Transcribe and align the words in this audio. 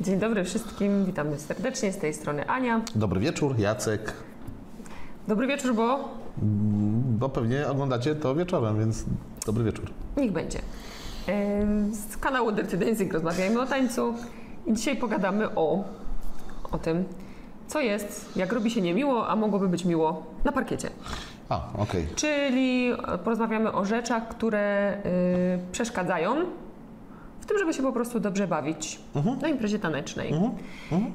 Dzień 0.00 0.18
dobry 0.18 0.44
wszystkim, 0.44 1.04
witamy 1.04 1.38
serdecznie 1.38 1.92
z 1.92 1.98
tej 1.98 2.14
strony 2.14 2.48
Ania. 2.48 2.80
Dobry 2.94 3.20
wieczór, 3.20 3.58
Jacek. 3.58 4.12
Dobry 5.28 5.46
wieczór, 5.46 5.74
bo 5.74 6.08
Bo 7.18 7.28
pewnie 7.28 7.68
oglądacie 7.68 8.14
to 8.14 8.34
wieczorem, 8.34 8.78
więc 8.78 9.04
dobry 9.46 9.64
wieczór. 9.64 9.90
niech 10.16 10.32
będzie. 10.32 10.58
Z 11.92 12.16
kanału 12.16 12.52
Dirty 12.52 12.76
Dancing 12.76 13.12
rozmawiajmy 13.12 13.60
o 13.60 13.66
tańcu 13.66 14.14
i 14.66 14.72
dzisiaj 14.72 14.96
pogadamy 14.96 15.54
o, 15.54 15.84
o 16.72 16.78
tym, 16.78 17.04
co 17.68 17.80
jest, 17.80 18.36
jak 18.36 18.52
robi 18.52 18.70
się 18.70 18.80
niemiło, 18.82 19.28
a 19.28 19.36
mogłoby 19.36 19.68
być 19.68 19.84
miło 19.84 20.22
na 20.44 20.52
parkiecie. 20.52 20.90
A, 21.48 21.60
okej. 21.78 22.06
Czyli 22.16 22.90
e, 23.08 23.18
porozmawiamy 23.18 23.72
o 23.72 23.84
rzeczach, 23.84 24.28
które 24.28 24.96
y, 25.06 25.72
przeszkadzają 25.72 26.36
tym, 27.50 27.58
żeby 27.58 27.74
się 27.74 27.82
po 27.82 27.92
prostu 27.92 28.20
dobrze 28.20 28.46
bawić 28.46 28.98
na 29.42 29.48
imprezie 29.48 29.78
tanecznej. 29.78 30.34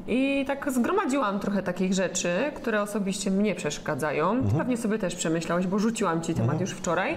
I 0.07 0.43
tak 0.47 0.71
zgromadziłam 0.71 1.39
trochę 1.39 1.63
takich 1.63 1.93
rzeczy, 1.93 2.29
które 2.55 2.81
osobiście 2.81 3.31
mnie 3.31 3.55
przeszkadzają. 3.55 4.43
Ty 4.49 4.55
pewnie 4.55 4.77
sobie 4.77 4.99
też 4.99 5.15
przemyślałeś, 5.15 5.67
bo 5.67 5.79
rzuciłam 5.79 6.21
Ci 6.21 6.33
temat 6.33 6.61
już 6.61 6.71
wczoraj. 6.71 7.15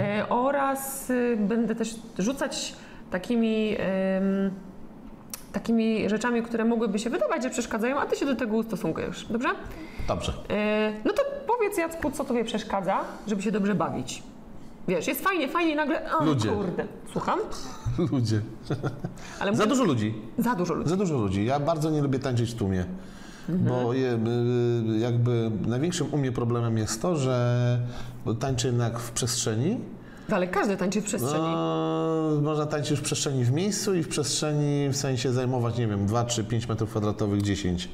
E, 0.00 0.28
oraz 0.28 1.10
y, 1.10 1.36
będę 1.40 1.74
też 1.74 1.94
rzucać 2.18 2.72
takimi... 3.10 3.76
em, 3.78 4.50
Takimi 5.52 6.08
rzeczami, 6.10 6.42
które 6.42 6.64
mogłyby 6.64 6.98
się 6.98 7.10
wydawać, 7.10 7.42
że 7.42 7.50
przeszkadzają, 7.50 7.98
a 8.00 8.06
ty 8.06 8.16
się 8.16 8.26
do 8.26 8.36
tego 8.36 8.56
ustosunkujesz, 8.56 9.26
dobrze? 9.30 9.48
Dobrze. 10.08 10.32
E, 10.50 10.92
no 11.04 11.12
to 11.12 11.22
powiedz 11.46 11.78
Jacku, 11.78 12.10
co 12.10 12.24
tobie 12.24 12.44
przeszkadza, 12.44 13.00
żeby 13.26 13.42
się 13.42 13.52
dobrze 13.52 13.74
bawić. 13.74 14.22
Wiesz, 14.88 15.06
jest 15.08 15.20
fajnie, 15.24 15.48
fajnie 15.48 15.72
i 15.72 15.76
nagle, 15.76 16.02
o 16.20 16.24
Ludzie. 16.24 16.48
kurde. 16.48 16.84
Słucham? 17.12 17.38
Ludzie. 18.12 18.40
Ale 19.40 19.56
Za 19.56 19.66
dużo 19.66 19.84
ludzi. 19.84 20.14
Za 20.38 20.54
dużo 20.54 20.74
ludzi. 20.74 20.90
Za 20.90 20.96
dużo 20.96 21.14
ludzi. 21.14 21.44
Ja 21.44 21.60
bardzo 21.60 21.90
nie 21.90 22.02
lubię 22.02 22.18
tańczyć 22.18 22.50
w 22.50 22.54
tłumie. 22.54 22.84
Bo 23.48 23.92
je, 23.92 24.12
y, 24.94 24.98
jakby 24.98 25.50
największym 25.66 26.06
u 26.14 26.18
mnie 26.18 26.32
problemem 26.32 26.78
jest 26.78 27.02
to, 27.02 27.16
że 27.16 27.78
tańczę 28.40 28.68
jednak 28.68 28.98
w 28.98 29.10
przestrzeni. 29.10 29.78
Ale 30.30 30.46
każdy 30.48 30.76
tańczy 30.76 31.00
w 31.00 31.04
przestrzeni. 31.04 31.44
No, 31.44 32.40
można 32.42 32.66
tańczyć 32.66 32.98
w 32.98 33.02
przestrzeni 33.02 33.44
w 33.44 33.52
miejscu 33.52 33.94
i 33.94 34.02
w 34.02 34.08
przestrzeni 34.08 34.88
w 34.88 34.96
sensie 34.96 35.32
zajmować, 35.32 35.78
nie 35.78 35.86
wiem, 35.86 36.06
2, 36.06 36.24
3, 36.24 36.44
5 36.44 36.68
metrów 36.68 36.90
kwadratowych, 36.90 37.42
10. 37.42 37.88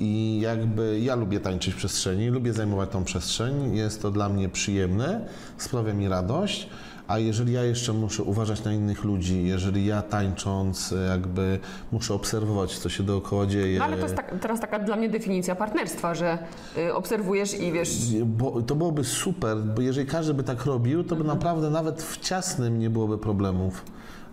I 0.00 0.40
jakby 0.42 1.00
ja 1.00 1.14
lubię 1.14 1.40
tańczyć 1.40 1.74
w 1.74 1.76
przestrzeni, 1.76 2.28
lubię 2.28 2.52
zajmować 2.52 2.90
tą 2.90 3.04
przestrzeń, 3.04 3.76
jest 3.76 4.02
to 4.02 4.10
dla 4.10 4.28
mnie 4.28 4.48
przyjemne, 4.48 5.28
sprawia 5.56 5.94
mi 5.94 6.08
radość. 6.08 6.68
A 7.08 7.18
jeżeli 7.18 7.52
ja 7.52 7.64
jeszcze 7.64 7.92
muszę 7.92 8.22
uważać 8.22 8.64
na 8.64 8.72
innych 8.72 9.04
ludzi, 9.04 9.46
jeżeli 9.46 9.86
ja 9.86 10.02
tańcząc 10.02 10.92
e, 10.92 10.96
jakby 10.96 11.58
muszę 11.92 12.14
obserwować, 12.14 12.78
co 12.78 12.88
się 12.88 13.02
dookoła 13.02 13.46
dzieje. 13.46 13.78
No 13.78 13.84
ale 13.84 13.96
to 13.96 14.02
jest 14.02 14.14
tak, 14.14 14.34
teraz 14.40 14.60
taka 14.60 14.78
dla 14.78 14.96
mnie 14.96 15.08
definicja 15.08 15.54
partnerstwa, 15.54 16.14
że 16.14 16.38
y, 16.76 16.94
obserwujesz 16.94 17.60
i 17.60 17.72
wiesz, 17.72 17.98
Bo, 18.24 18.62
to 18.62 18.74
byłoby 18.74 19.04
super, 19.04 19.58
bo 19.58 19.82
jeżeli 19.82 20.06
każdy 20.06 20.34
by 20.34 20.42
tak 20.42 20.64
robił, 20.64 21.04
to 21.04 21.16
by 21.16 21.24
naprawdę 21.24 21.70
nawet 21.70 22.02
w 22.02 22.20
ciasnym 22.20 22.78
nie 22.78 22.90
byłoby 22.90 23.18
problemów. 23.18 23.84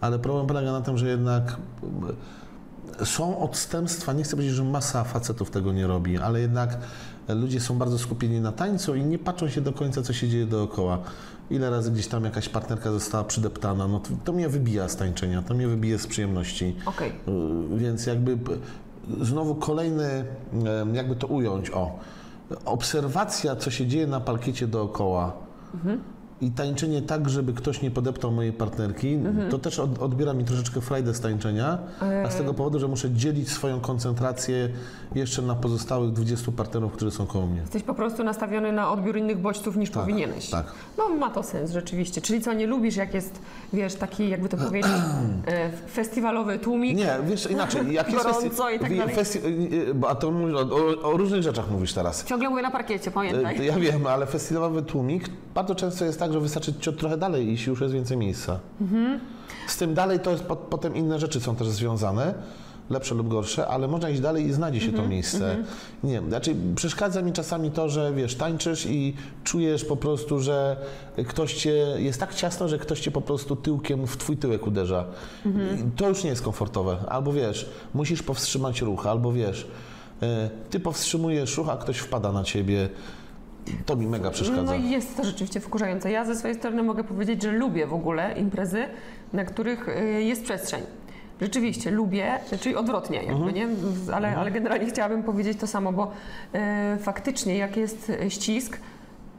Ale 0.01 0.19
problem 0.19 0.47
polega 0.47 0.71
na 0.71 0.81
tym, 0.81 0.97
że 0.97 1.07
jednak 1.07 1.57
e, 3.01 3.05
są 3.05 3.39
odstępstwa, 3.39 4.13
nie 4.13 4.23
chcę 4.23 4.35
powiedzieć, 4.35 4.55
że 4.55 4.63
masa 4.63 5.03
facetów 5.03 5.51
tego 5.51 5.73
nie 5.73 5.87
robi, 5.87 6.17
ale 6.17 6.39
jednak 6.39 6.77
ludzie 7.29 7.59
są 7.59 7.77
bardzo 7.77 7.97
skupieni 7.97 8.41
na 8.41 8.51
tańcu 8.51 8.95
i 8.95 9.03
nie 9.03 9.19
patrzą 9.19 9.49
się 9.49 9.61
do 9.61 9.73
końca, 9.73 10.01
co 10.01 10.13
się 10.13 10.29
dzieje 10.29 10.45
dookoła. 10.45 10.99
Ile 11.49 11.69
razy 11.69 11.91
gdzieś 11.91 12.07
tam 12.07 12.23
jakaś 12.23 12.49
partnerka 12.49 12.91
została 12.91 13.23
przydeptana, 13.23 13.87
no 13.87 13.99
to, 13.99 14.09
to 14.23 14.33
mnie 14.33 14.49
wybija 14.49 14.89
z 14.89 14.95
tańczenia, 14.95 15.41
to 15.41 15.53
mnie 15.53 15.67
wybija 15.67 15.97
z 15.97 16.07
przyjemności. 16.07 16.75
okej. 16.85 17.09
Y, 17.09 17.77
Więc 17.77 18.05
jakby 18.05 18.37
znowu 19.21 19.55
kolejny, 19.55 20.25
jakby 20.93 21.15
to 21.15 21.27
ująć, 21.27 21.71
o, 21.71 21.99
obserwacja, 22.65 23.55
co 23.55 23.71
się 23.71 23.87
dzieje 23.87 24.07
na 24.07 24.19
parkiecie 24.19 24.67
dookoła 24.67 25.33
i 26.45 26.51
tańczenie 26.51 27.01
tak, 27.01 27.29
żeby 27.29 27.53
ktoś 27.53 27.81
nie 27.81 27.91
podeptał 27.91 28.31
mojej 28.31 28.53
partnerki, 28.53 29.19
to 29.49 29.59
też 29.59 29.79
od, 29.79 29.99
odbiera 30.01 30.33
mi 30.33 30.43
troszeczkę 30.45 30.81
frajdę 30.81 31.13
z 31.13 31.19
tańczenia, 31.21 31.77
a 32.25 32.29
z 32.31 32.35
tego 32.35 32.53
powodu, 32.53 32.79
że 32.79 32.87
muszę 32.87 33.11
dzielić 33.11 33.49
swoją 33.49 33.79
koncentrację 33.79 34.69
jeszcze 35.15 35.41
na 35.41 35.55
pozostałych 35.55 36.11
20 36.11 36.51
partnerów, 36.51 36.91
którzy 36.93 37.11
są 37.11 37.25
koło 37.25 37.47
mnie. 37.47 37.61
Jesteś 37.61 37.83
po 37.83 37.93
prostu 37.93 38.23
nastawiony 38.23 38.71
na 38.71 38.91
odbiór 38.91 39.17
innych 39.17 39.37
bodźców 39.41 39.75
niż 39.75 39.89
powinieneś. 39.89 40.49
tak. 40.49 40.65
No 40.97 41.09
ma 41.09 41.29
to 41.29 41.43
sens 41.43 41.71
rzeczywiście. 41.71 42.21
Czyli 42.21 42.41
co, 42.41 42.53
nie 42.53 42.67
lubisz 42.67 42.95
jak 42.95 43.13
jest, 43.13 43.39
wiesz, 43.73 43.95
taki, 43.95 44.29
jakby 44.29 44.49
to 44.49 44.57
powiedzieć, 44.57 44.91
e, 45.47 45.69
festiwalowy 45.87 46.59
tłumik? 46.59 46.97
Nie, 46.97 47.17
wiesz, 47.27 47.51
inaczej, 47.51 47.93
jak 47.93 48.11
jest 48.11 48.23
Gorąco 48.23 48.69
i 48.69 48.79
tak 48.79 48.97
dalej. 48.97 49.15
festi- 49.15 49.45
y, 49.89 49.93
bo- 49.93 50.09
a 50.09 50.15
to 50.15 50.31
mówisz 50.31 50.55
o, 50.55 51.01
o, 51.09 51.17
różnych 51.17 51.43
rzeczach 51.43 51.71
mówisz 51.71 51.93
teraz. 51.93 52.23
Ciągle 52.25 52.49
mówię 52.49 52.61
na 52.61 52.71
parkiecie, 52.71 53.11
pamiętaj. 53.11 53.59
E, 53.61 53.65
Ja 53.65 53.75
wiem, 53.79 54.07
ale 54.07 54.25
festiwalowy 54.25 54.81
tłumik 54.81 55.29
bardzo 55.55 55.75
często 55.75 56.05
jest 56.05 56.19
tak, 56.19 56.33
że 56.35 56.41
wystarczy 56.41 56.73
ciut 56.79 56.97
trochę 56.99 57.17
dalej 57.17 57.49
iść 57.49 57.67
już 57.67 57.81
jest 57.81 57.93
więcej 57.93 58.17
miejsca. 58.17 58.59
Z 59.67 59.77
tym 59.77 59.93
dalej 59.93 60.19
to 60.19 60.31
jest 60.31 60.43
po, 60.43 60.55
potem 60.55 60.95
inne 60.95 61.19
rzeczy 61.19 61.39
są 61.41 61.55
też 61.55 61.67
związane, 61.67 62.33
lepsze 62.89 63.15
lub 63.15 63.27
gorsze, 63.27 63.67
ale 63.67 63.87
można 63.87 64.09
iść 64.09 64.21
dalej 64.21 64.45
i 64.45 64.53
znajdzie 64.53 64.81
się 64.81 64.91
to 64.93 65.07
miejsce. 65.07 65.55
Nie, 66.03 66.21
znaczy 66.27 66.55
przeszkadza 66.75 67.21
mi 67.21 67.33
czasami 67.33 67.71
to, 67.71 67.89
że 67.89 68.13
wiesz, 68.13 68.35
tańczysz 68.35 68.85
i 68.85 69.13
czujesz 69.43 69.85
po 69.85 69.95
prostu, 69.97 70.39
że 70.39 70.77
ktoś 71.27 71.53
cię, 71.53 71.73
jest 71.97 72.19
tak 72.19 72.33
ciasno, 72.35 72.67
że 72.67 72.77
ktoś 72.79 72.99
cię 72.99 73.11
po 73.11 73.21
prostu 73.21 73.55
tyłkiem 73.55 74.07
w 74.07 74.17
twój 74.17 74.37
tyłek 74.37 74.67
uderza. 74.67 75.05
I 75.45 75.91
To 75.97 76.09
już 76.09 76.23
nie 76.23 76.29
jest 76.29 76.41
komfortowe. 76.41 76.97
Albo 77.07 77.33
wiesz, 77.33 77.69
musisz 77.93 78.23
powstrzymać 78.23 78.81
ruch, 78.81 79.07
albo 79.07 79.31
wiesz, 79.31 79.67
e, 80.21 80.49
ty 80.69 80.79
powstrzymujesz 80.79 81.57
ruch, 81.57 81.69
a 81.69 81.77
ktoś 81.77 81.97
wpada 81.97 82.31
na 82.31 82.43
ciebie. 82.43 82.89
To 83.85 83.95
mi 83.95 84.07
mega 84.07 84.31
przeszkadza. 84.31 84.61
No 84.63 84.75
i 84.75 84.89
jest 84.89 85.17
to 85.17 85.23
rzeczywiście 85.23 85.59
wkurzające. 85.59 86.11
Ja 86.11 86.25
ze 86.25 86.35
swojej 86.35 86.57
strony 86.57 86.83
mogę 86.83 87.03
powiedzieć, 87.03 87.43
że 87.43 87.51
lubię 87.51 87.87
w 87.87 87.93
ogóle 87.93 88.33
imprezy, 88.33 88.83
na 89.33 89.45
których 89.45 89.89
y, 89.89 90.23
jest 90.23 90.43
przestrzeń. 90.43 90.81
Rzeczywiście 91.41 91.91
lubię, 91.91 92.39
czyli 92.59 92.75
odwrotnie 92.75 93.23
jakby, 93.23 93.53
nie? 93.53 93.67
Ale, 94.13 94.37
ale 94.37 94.51
generalnie 94.51 94.85
chciałabym 94.85 95.23
powiedzieć 95.23 95.59
to 95.59 95.67
samo, 95.67 95.93
bo 95.93 96.11
y, 96.95 96.97
faktycznie 96.97 97.57
jak 97.57 97.77
jest 97.77 98.11
ścisk 98.29 98.79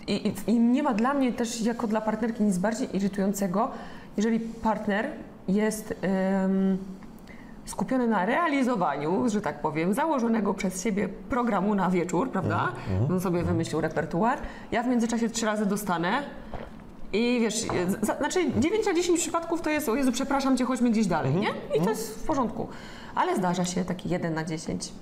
i, 0.06 0.28
i, 0.28 0.50
i 0.50 0.60
nie 0.60 0.82
ma 0.82 0.94
dla 0.94 1.14
mnie 1.14 1.32
też 1.32 1.60
jako 1.60 1.86
dla 1.86 2.00
partnerki 2.00 2.42
nic 2.42 2.58
bardziej 2.58 2.96
irytującego, 2.96 3.70
jeżeli 4.16 4.40
partner 4.40 5.10
jest 5.48 5.94
ym, 6.44 6.78
skupiony 7.66 8.06
na 8.06 8.26
realizowaniu, 8.26 9.28
że 9.28 9.40
tak 9.40 9.60
powiem, 9.60 9.94
założonego 9.94 10.54
przez 10.54 10.82
siebie 10.84 11.08
programu 11.08 11.74
na 11.74 11.90
wieczór, 11.90 12.30
prawda? 12.30 12.72
On 13.10 13.20
sobie 13.20 13.42
wymyślił 13.42 13.80
repertuar. 13.80 14.38
Ja 14.72 14.82
w 14.82 14.86
międzyczasie 14.86 15.28
trzy 15.30 15.46
razy 15.46 15.66
dostanę. 15.66 16.22
I 17.12 17.38
wiesz, 17.40 17.66
za, 18.02 18.16
znaczy 18.16 18.50
9 18.60 18.86
na 18.86 18.94
10 18.94 19.20
przypadków 19.20 19.60
to 19.62 19.70
jest, 19.70 19.88
o 19.88 19.94
Jezu, 19.94 20.12
przepraszam 20.12 20.56
cię, 20.56 20.64
chodźmy 20.64 20.90
gdzieś 20.90 21.06
dalej, 21.06 21.34
nie? 21.34 21.48
I 21.74 21.80
to 21.80 21.90
jest 21.90 22.22
w 22.22 22.26
porządku. 22.26 22.68
Ale 23.14 23.36
zdarza 23.36 23.64
się 23.64 23.84
taki 23.84 24.08
1 24.08 24.34
na 24.34 24.44
10, 24.44 24.92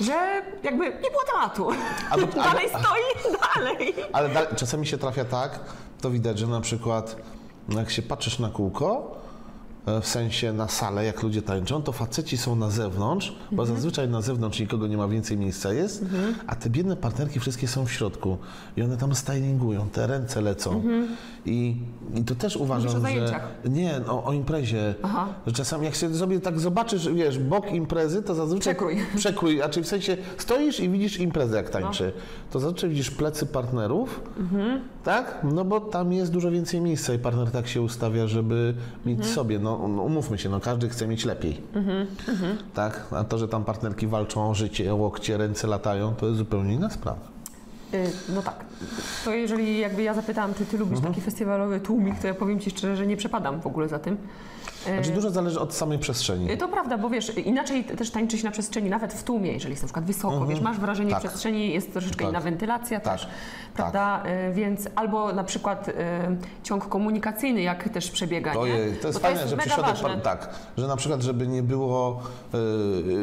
że 0.00 0.42
jakby 0.62 0.84
nie 0.84 1.10
było 1.10 1.22
tematu. 1.32 1.68
Albo- 2.10 2.42
dalej 2.52 2.68
stoi, 2.68 3.32
dalej. 3.54 3.94
Ale 4.12 4.28
da, 4.28 4.46
czasami 4.46 4.86
się 4.86 4.98
trafia 4.98 5.24
tak, 5.24 5.60
to 6.00 6.10
widać, 6.10 6.38
że 6.38 6.46
na 6.46 6.60
przykład 6.60 7.16
no 7.68 7.80
jak 7.80 7.90
się 7.90 8.02
patrzysz 8.02 8.38
na 8.38 8.48
kółko, 8.48 9.16
w 9.86 10.06
sensie 10.06 10.52
na 10.52 10.68
salę, 10.68 11.04
jak 11.04 11.22
ludzie 11.22 11.42
tańczą, 11.42 11.82
to 11.82 11.92
faceci 11.92 12.36
są 12.36 12.56
na 12.56 12.70
zewnątrz, 12.70 13.36
bo 13.52 13.66
zazwyczaj 13.66 14.08
na 14.08 14.22
zewnątrz 14.22 14.60
nikogo 14.60 14.86
nie 14.86 14.96
ma 14.96 15.08
więcej 15.08 15.38
miejsca 15.38 15.72
jest, 15.72 16.04
a 16.46 16.56
te 16.56 16.70
biedne 16.70 16.96
partnerki 16.96 17.40
wszystkie 17.40 17.68
są 17.68 17.86
w 17.86 17.92
środku 17.92 18.38
i 18.76 18.82
one 18.82 18.96
tam 18.96 19.14
stylingują, 19.14 19.88
te 19.88 20.06
ręce 20.06 20.40
lecą. 20.40 20.82
I, 21.46 21.76
I 22.14 22.24
to 22.24 22.34
też 22.34 22.56
uważam, 22.56 23.02
Mówisz 23.02 23.16
o 23.16 23.26
że... 23.26 23.40
Nie, 23.70 24.00
no, 24.06 24.24
o 24.24 24.32
imprezie. 24.32 24.94
Aha. 25.02 25.28
Że 25.46 25.52
czasami 25.52 25.84
jak 25.84 25.94
się 25.94 26.14
sobie 26.14 26.40
tak 26.40 26.60
zobaczysz, 26.60 27.08
wiesz, 27.08 27.38
bok 27.38 27.72
imprezy, 27.72 28.22
to 28.22 28.34
zazwyczaj... 28.34 28.74
Przekrój. 28.74 28.96
Przekrój, 29.16 29.62
a 29.62 29.68
czyli 29.68 29.84
w 29.84 29.88
sensie 29.88 30.16
stoisz 30.38 30.80
i 30.80 30.88
widzisz 30.88 31.20
imprezę 31.20 31.56
jak 31.56 31.70
tańczy. 31.70 32.12
To 32.50 32.60
zazwyczaj 32.60 32.90
widzisz 32.90 33.10
plecy 33.10 33.46
partnerów, 33.46 34.20
tak? 35.04 35.40
No 35.52 35.64
bo 35.64 35.80
tam 35.80 36.12
jest 36.12 36.32
dużo 36.32 36.50
więcej 36.50 36.80
miejsca 36.80 37.14
i 37.14 37.18
partner 37.18 37.50
tak 37.50 37.68
się 37.68 37.82
ustawia, 37.82 38.26
żeby 38.26 38.74
mieć 39.06 39.26
sobie, 39.26 39.58
no, 39.58 39.73
no 39.78 40.02
umówmy 40.02 40.38
się, 40.38 40.48
no 40.48 40.60
każdy 40.60 40.88
chce 40.88 41.06
mieć 41.06 41.24
lepiej. 41.24 41.60
Tak? 42.74 43.06
A 43.10 43.24
to, 43.24 43.38
że 43.38 43.48
tam 43.48 43.64
partnerki 43.64 44.06
walczą 44.06 44.50
o 44.50 44.54
życie, 44.54 44.94
łokcie, 44.94 45.36
ręce 45.36 45.66
latają, 45.66 46.14
to 46.14 46.26
jest 46.26 46.38
zupełnie 46.38 46.74
inna 46.74 46.90
sprawa. 46.90 47.20
Y, 47.94 48.10
No 48.34 48.42
tak. 48.42 48.64
To 49.24 49.34
jeżeli 49.34 49.78
jakby 49.78 50.02
ja 50.02 50.14
zapytałam, 50.14 50.54
ty, 50.54 50.66
ty 50.66 50.78
lubisz 50.78 51.00
taki 51.00 51.20
festiwalowy 51.20 51.80
tłumik, 51.80 52.18
to 52.20 52.26
ja 52.26 52.34
powiem 52.34 52.60
ci 52.60 52.70
szczerze, 52.70 52.96
że 52.96 53.06
nie 53.06 53.16
przepadam 53.16 53.60
w 53.60 53.66
ogóle 53.66 53.88
za 53.88 53.98
tym. 53.98 54.16
Znaczy 54.84 55.10
dużo 55.10 55.30
zależy 55.30 55.60
od 55.60 55.74
samej 55.74 55.98
przestrzeni. 55.98 56.52
Y, 56.52 56.56
To 56.56 56.68
prawda, 56.68 56.98
bo 56.98 57.10
wiesz, 57.10 57.36
inaczej 57.38 57.84
też 57.84 58.10
tańczyć 58.10 58.42
na 58.42 58.50
przestrzeni, 58.50 58.90
nawet 58.90 59.12
w 59.12 59.22
tłumie, 59.24 59.52
jeżeli 59.52 59.70
jest 59.72 59.82
na 59.82 59.86
przykład 59.86 60.04
wysoko, 60.04 60.46
wiesz, 60.46 60.60
masz 60.60 60.78
wrażenie 60.78 61.10
Tak. 61.10 61.20
przestrzeni, 61.20 61.72
jest 61.72 61.92
troszeczkę 61.92 62.24
Tak. 62.24 62.30
inna 62.30 62.40
wentylacja 62.40 63.00
Tak. 63.00 63.12
też, 63.12 63.28
prawda, 63.74 64.22
Y, 64.50 64.54
więc 64.54 64.88
albo 64.94 65.32
na 65.32 65.44
przykład 65.44 65.88
y, 65.88 65.92
ciąg 66.62 66.88
komunikacyjny, 66.88 67.62
jak 67.62 67.88
też 67.88 68.10
przebiega, 68.10 68.52
nie? 68.54 68.60
Ojej, 68.60 68.92
to 68.96 69.06
jest 69.08 69.18
Bo 69.18 69.22
fajne, 69.28 69.48
że 69.48 69.56
mega 69.56 69.62
przyśrodek, 69.62 69.90
ważne. 69.90 70.08
par- 70.08 70.20
tak, 70.22 70.48
że 70.78 70.86
na 70.88 70.96
przykład, 70.96 71.22
żeby 71.22 71.46
nie 71.46 71.62
było 71.62 72.20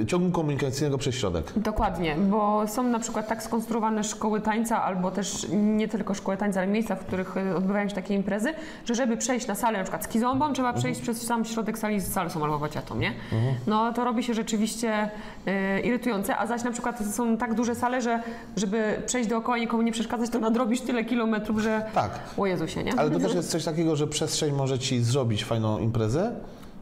y, 0.02 0.06
ciągu 0.06 0.32
komunikacyjnego 0.32 0.98
przez 0.98 1.16
środek. 1.16 1.54
Dokładnie, 1.56 2.16
bo 2.16 2.68
są 2.68 2.84
na 2.84 3.00
przykład 3.00 3.28
tak 3.28 3.44
skonstruowane 3.44 4.04
szkoły 4.04 4.42
tańca, 4.42 4.84
albo 4.84 5.12
też 5.12 5.48
nie 5.54 5.88
tylko 5.88 6.14
szkoły 6.14 6.38
tańca, 6.38 6.60
ale 6.62 6.68
miejsca, 6.72 6.96
w 6.96 7.00
których 7.06 7.38
y, 7.38 7.56
odbywają 7.56 7.90
się 7.90 7.96
takie 7.96 8.14
imprezy, 8.16 8.54
że 8.86 8.96
żeby 8.96 9.18
przejść 9.18 9.48
na 9.48 9.56
salę 9.56 9.78
na 9.78 9.84
przykład 9.84 10.04
z 10.04 10.08
kizombą, 10.08 10.54
trzeba 10.54 10.74
przejść 10.74 11.02
przez 11.02 11.22
sam 11.26 11.44
środek 11.52 11.78
sali 11.78 12.00
z 12.00 12.14
salsą 12.14 12.44
albo 12.44 12.60
waciatą, 12.60 12.96
nie? 12.96 13.14
No 13.68 13.94
to 13.94 14.04
robi 14.06 14.24
się 14.24 14.34
rzeczywiście 14.34 15.10
y, 15.48 15.82
irytujące, 15.82 16.38
a 16.38 16.48
zaś 16.48 16.64
na 16.64 16.72
przykład 16.72 17.00
są 17.16 17.38
tak 17.38 17.54
duże 17.54 17.76
sale, 17.76 18.02
że 18.02 18.20
żeby 18.58 19.02
przejść 19.06 19.30
dookoła 19.30 19.58
i 19.58 19.62
nikomu 19.62 19.84
nie 19.84 19.92
przeszkadzać, 19.92 20.30
to 20.30 20.40
nadrobisz 20.40 20.82
tyle 20.82 21.06
kilometrów, 21.06 21.60
że 21.60 21.86
Tak, 21.94 22.20
o 22.38 22.46
Jezusie, 22.46 22.84
nie? 22.84 22.94
ale 23.00 23.12
to 23.12 23.20
też 23.20 23.34
jest 23.34 23.52
coś 23.52 23.66
takiego, 23.66 23.96
że 23.96 24.08
przestrzeń 24.08 24.52
może 24.56 24.80
ci 24.80 25.04
zrobić 25.04 25.44
fajną 25.46 25.80
imprezę, 25.80 26.32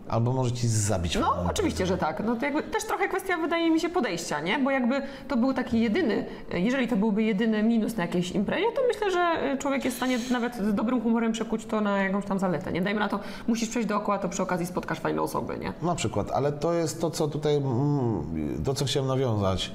albo 0.09 0.33
może 0.33 0.51
ci 0.51 0.67
zabić 0.67 1.15
No, 1.15 1.35
oczywiście, 1.49 1.85
że 1.85 1.97
tak. 1.97 2.23
No 2.25 2.35
to 2.35 2.45
jakby 2.45 2.63
też 2.63 2.83
trochę 2.85 3.07
kwestia, 3.07 3.37
wydaje 3.37 3.71
mi 3.71 3.79
się, 3.79 3.89
podejścia, 3.89 4.41
nie? 4.41 4.59
Bo 4.59 4.71
jakby 4.71 5.01
to 5.27 5.37
był 5.37 5.53
taki 5.53 5.81
jedyny, 5.81 6.25
jeżeli 6.53 6.87
to 6.87 6.95
byłby 6.95 7.23
jedyny 7.23 7.63
minus 7.63 7.97
na 7.97 8.03
jakiejś 8.03 8.31
imprezie, 8.31 8.65
to 8.75 8.81
myślę, 8.87 9.11
że 9.11 9.57
człowiek 9.57 9.85
jest 9.85 9.97
w 9.97 9.99
stanie 9.99 10.19
nawet 10.31 10.55
z 10.55 10.73
dobrym 10.73 11.01
humorem 11.01 11.31
przekuć 11.31 11.65
to 11.65 11.81
na 11.81 11.97
jakąś 11.97 12.25
tam 12.25 12.39
zaletę, 12.39 12.71
nie? 12.71 12.81
Dajmy 12.81 12.99
na 12.99 13.09
to, 13.09 13.19
musisz 13.47 13.69
przejść 13.69 13.89
dookoła, 13.89 14.19
to 14.19 14.29
przy 14.29 14.43
okazji 14.43 14.65
spotkasz 14.65 14.99
fajne 14.99 15.21
osoby, 15.21 15.57
nie? 15.57 15.73
Na 15.81 15.95
przykład, 15.95 16.31
ale 16.31 16.51
to 16.51 16.73
jest 16.73 17.01
to, 17.01 17.11
co 17.11 17.27
tutaj, 17.27 17.55
mm, 17.55 18.63
to 18.65 18.73
co 18.73 18.85
chciałem 18.85 19.07
nawiązać. 19.07 19.71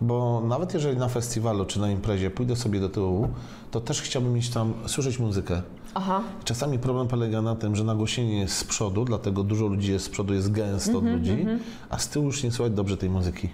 Bo 0.00 0.42
nawet 0.48 0.74
jeżeli 0.74 0.98
na 0.98 1.08
festiwalu 1.08 1.64
czy 1.64 1.80
na 1.80 1.90
imprezie 1.90 2.30
pójdę 2.30 2.56
sobie 2.56 2.80
do 2.80 2.88
tyłu, 2.88 3.28
to 3.70 3.80
też 3.80 4.02
chciałbym 4.02 4.32
mieć 4.32 4.50
tam 4.50 4.74
słyszeć 4.86 5.18
muzykę. 5.18 5.62
Aha. 5.98 6.22
Czasami 6.44 6.78
problem 6.78 7.08
polega 7.08 7.42
na 7.42 7.54
tym, 7.54 7.76
że 7.76 7.84
nagłośnienie 7.84 8.38
jest 8.38 8.56
z 8.56 8.64
przodu, 8.64 9.04
dlatego 9.04 9.42
dużo 9.44 9.66
ludzi 9.66 9.92
jest 9.92 10.04
z 10.04 10.08
przodu, 10.08 10.34
jest 10.34 10.52
gęsto 10.52 10.98
od 10.98 11.04
ludzi, 11.04 11.46
a 11.90 11.98
z 11.98 12.08
tyłu 12.08 12.26
już 12.26 12.42
nie 12.42 12.50
słychać 12.50 12.74
dobrze 12.74 12.96
tej 12.96 13.10
muzyki. 13.10 13.48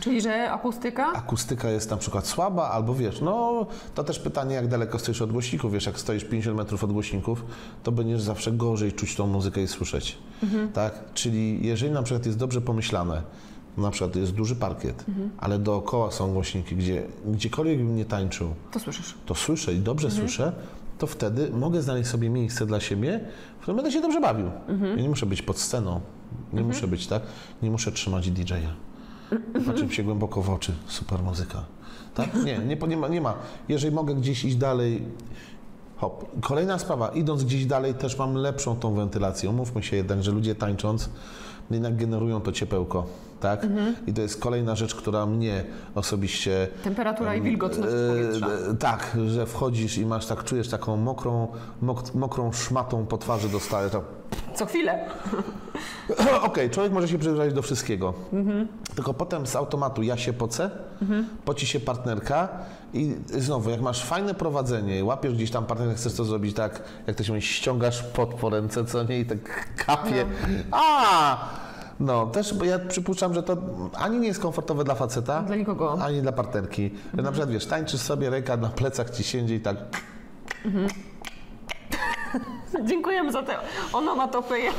Czyli, 0.00 0.20
że 0.20 0.50
akustyka? 0.52 1.12
Akustyka 1.12 1.70
jest 1.70 1.90
na 1.90 1.96
przykład 1.96 2.26
słaba, 2.26 2.70
albo 2.70 2.94
wiesz, 2.94 3.20
no 3.20 3.66
to 3.94 4.04
też 4.04 4.18
pytanie, 4.18 4.54
jak 4.54 4.68
daleko 4.68 4.98
stoisz 4.98 5.22
od 5.22 5.32
głośników. 5.32 5.72
Wiesz, 5.72 5.86
jak 5.86 5.98
stoisz 6.00 6.24
50 6.24 6.56
metrów 6.56 6.84
od 6.84 6.92
głośników, 6.92 7.44
to 7.82 7.92
będziesz 7.92 8.22
zawsze 8.22 8.52
gorzej 8.52 8.92
czuć 8.92 9.16
tą 9.16 9.26
muzykę 9.26 9.62
i 9.62 9.68
słyszeć. 9.68 10.18
Tak? 10.74 11.12
Czyli 11.14 11.66
jeżeli 11.66 11.92
na 11.92 12.02
przykład 12.02 12.26
jest 12.26 12.38
dobrze 12.38 12.60
pomyślane, 12.60 13.22
na 13.76 13.90
przykład 13.90 14.16
jest 14.16 14.32
duży 14.32 14.56
parkiet, 14.56 15.04
ale 15.38 15.58
dookoła 15.58 16.10
są 16.10 16.32
głośniki, 16.32 16.76
gdzie 16.76 17.02
gdziekolwiek 17.26 17.78
bym 17.78 17.96
nie 17.96 18.04
tańczył, 18.04 18.48
To 18.72 18.78
słyszysz. 18.80 19.14
to 19.26 19.34
słyszę 19.34 19.74
i 19.74 19.78
dobrze 19.78 20.10
słyszę, 20.10 20.52
to 20.98 21.06
wtedy 21.06 21.50
mogę 21.50 21.82
znaleźć 21.82 22.10
sobie 22.10 22.30
miejsce 22.30 22.66
dla 22.66 22.80
siebie, 22.80 23.20
w 23.58 23.62
którym 23.62 23.76
będę 23.76 23.92
się 23.92 24.00
dobrze 24.00 24.20
bawił. 24.20 24.50
Ja 24.96 25.02
nie 25.02 25.08
muszę 25.08 25.26
być 25.26 25.42
pod 25.42 25.58
sceną, 25.58 26.00
nie 26.52 26.62
muszę 26.62 26.88
być 26.88 27.06
tak, 27.06 27.22
nie 27.62 27.70
muszę 27.70 27.92
trzymać 27.92 28.30
DJ-a. 28.30 28.86
Patrzeć 29.66 29.94
się 29.94 30.02
głęboko 30.02 30.42
w 30.42 30.50
oczy, 30.50 30.72
super 30.86 31.22
muzyka. 31.22 31.64
Tak? 32.14 32.34
Nie, 32.44 32.58
nie, 32.58 32.76
nie, 32.76 32.96
ma, 32.96 33.08
nie 33.08 33.20
ma. 33.20 33.34
Jeżeli 33.68 33.94
mogę 33.94 34.14
gdzieś 34.14 34.44
iść 34.44 34.56
dalej, 34.56 35.02
hop. 35.96 36.40
Kolejna 36.40 36.78
sprawa, 36.78 37.08
idąc 37.08 37.44
gdzieś 37.44 37.66
dalej 37.66 37.94
też 37.94 38.18
mam 38.18 38.34
lepszą 38.34 38.76
tą 38.76 38.94
wentylację. 38.94 39.50
Umówmy 39.50 39.82
się 39.82 39.96
jednak, 39.96 40.22
że 40.22 40.30
ludzie 40.30 40.54
tańcząc 40.54 41.10
jednak 41.70 41.96
generują 41.96 42.40
to 42.40 42.52
ciepełko, 42.52 43.06
tak? 43.40 43.66
I 44.06 44.12
to 44.12 44.22
jest 44.22 44.40
kolejna 44.40 44.74
rzecz, 44.74 44.94
która 44.94 45.26
mnie 45.26 45.64
osobiście 45.94 46.68
Temperatura 46.84 47.34
i 47.34 47.42
wilgotność 47.42 47.94
powietrza. 48.08 48.46
E, 48.46 48.70
e, 48.70 48.74
tak, 48.74 49.16
że 49.26 49.46
wchodzisz 49.46 49.98
i 49.98 50.06
masz 50.06 50.26
tak, 50.26 50.44
czujesz 50.44 50.68
taką 50.68 50.96
mokrą, 50.96 51.48
mok, 51.82 52.14
mokrą 52.14 52.52
szmatą 52.52 53.06
po 53.06 53.18
twarzy 53.18 53.48
dostaje. 53.48 53.90
Tak. 53.90 54.02
Co 54.54 54.66
chwilę. 54.66 55.04
Okej, 56.42 56.70
człowiek 56.70 56.92
może 56.92 57.08
się 57.08 57.18
przyzwyczaić 57.18 57.54
do 57.54 57.62
wszystkiego. 57.62 58.14
Tylko 58.94 59.14
potem 59.14 59.46
z 59.46 59.56
automatu 59.56 60.02
ja 60.02 60.16
się 60.16 60.32
pocę, 60.32 60.70
poci 61.44 61.66
się 61.66 61.80
partnerka 61.80 62.48
i 62.94 63.14
znowu, 63.28 63.70
jak 63.70 63.80
masz 63.80 64.04
fajne 64.04 64.34
prowadzenie, 64.34 65.04
łapiesz 65.04 65.34
gdzieś 65.34 65.50
tam 65.50 65.66
partnerkę, 65.66 65.94
chcesz 65.94 66.14
to 66.14 66.24
zrobić 66.24 66.56
tak, 66.56 66.82
jak 67.06 67.16
to 67.16 67.24
się 67.24 67.32
mówi, 67.32 67.42
ściągasz 67.42 68.02
pod 68.02 68.34
po 68.34 68.50
ręce, 68.50 68.84
co 68.84 69.02
nie, 69.02 69.20
i 69.20 69.26
tak 69.26 69.38
kapie. 69.76 70.26
A! 70.70 71.65
No, 72.00 72.26
też 72.26 72.54
bo 72.54 72.64
ja 72.64 72.78
przypuszczam, 72.78 73.34
że 73.34 73.42
to 73.42 73.56
ani 73.98 74.18
nie 74.18 74.28
jest 74.28 74.40
komfortowe 74.40 74.84
dla 74.84 74.94
faceta, 74.94 75.42
Dla 75.42 75.56
nikogo. 75.56 75.98
ani 76.02 76.22
dla 76.22 76.32
partnerki. 76.32 76.90
Że 77.16 77.22
Na 77.22 77.30
przykład, 77.32 77.50
wiesz, 77.50 77.66
tańczysz 77.66 78.00
sobie, 78.00 78.30
ręka 78.30 78.56
na 78.56 78.68
plecach 78.68 79.10
ci 79.10 79.24
siedzi 79.24 79.54
i 79.54 79.60
tak 79.60 79.76
Dziękujemy 82.84 83.32
za 83.32 83.42
te 83.42 83.54
onomatopeje. 83.92 84.70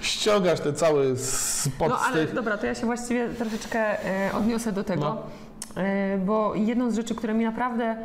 ściągasz 0.00 0.60
ten 0.60 0.74
cały 0.74 1.16
spod 1.18 1.88
No 1.88 1.98
ale 1.98 2.26
tych... 2.26 2.34
dobra, 2.34 2.58
to 2.58 2.66
ja 2.66 2.74
się 2.74 2.86
właściwie 2.86 3.28
troszeczkę 3.28 4.04
e, 4.04 4.32
odniosę 4.34 4.72
do 4.72 4.84
tego, 4.84 5.02
No. 5.76 5.82
e, 5.82 6.18
bo 6.18 6.54
jedną 6.54 6.90
z 6.90 6.94
rzeczy, 6.94 7.14
która 7.14 7.34
mi 7.34 7.44
naprawdę 7.44 7.96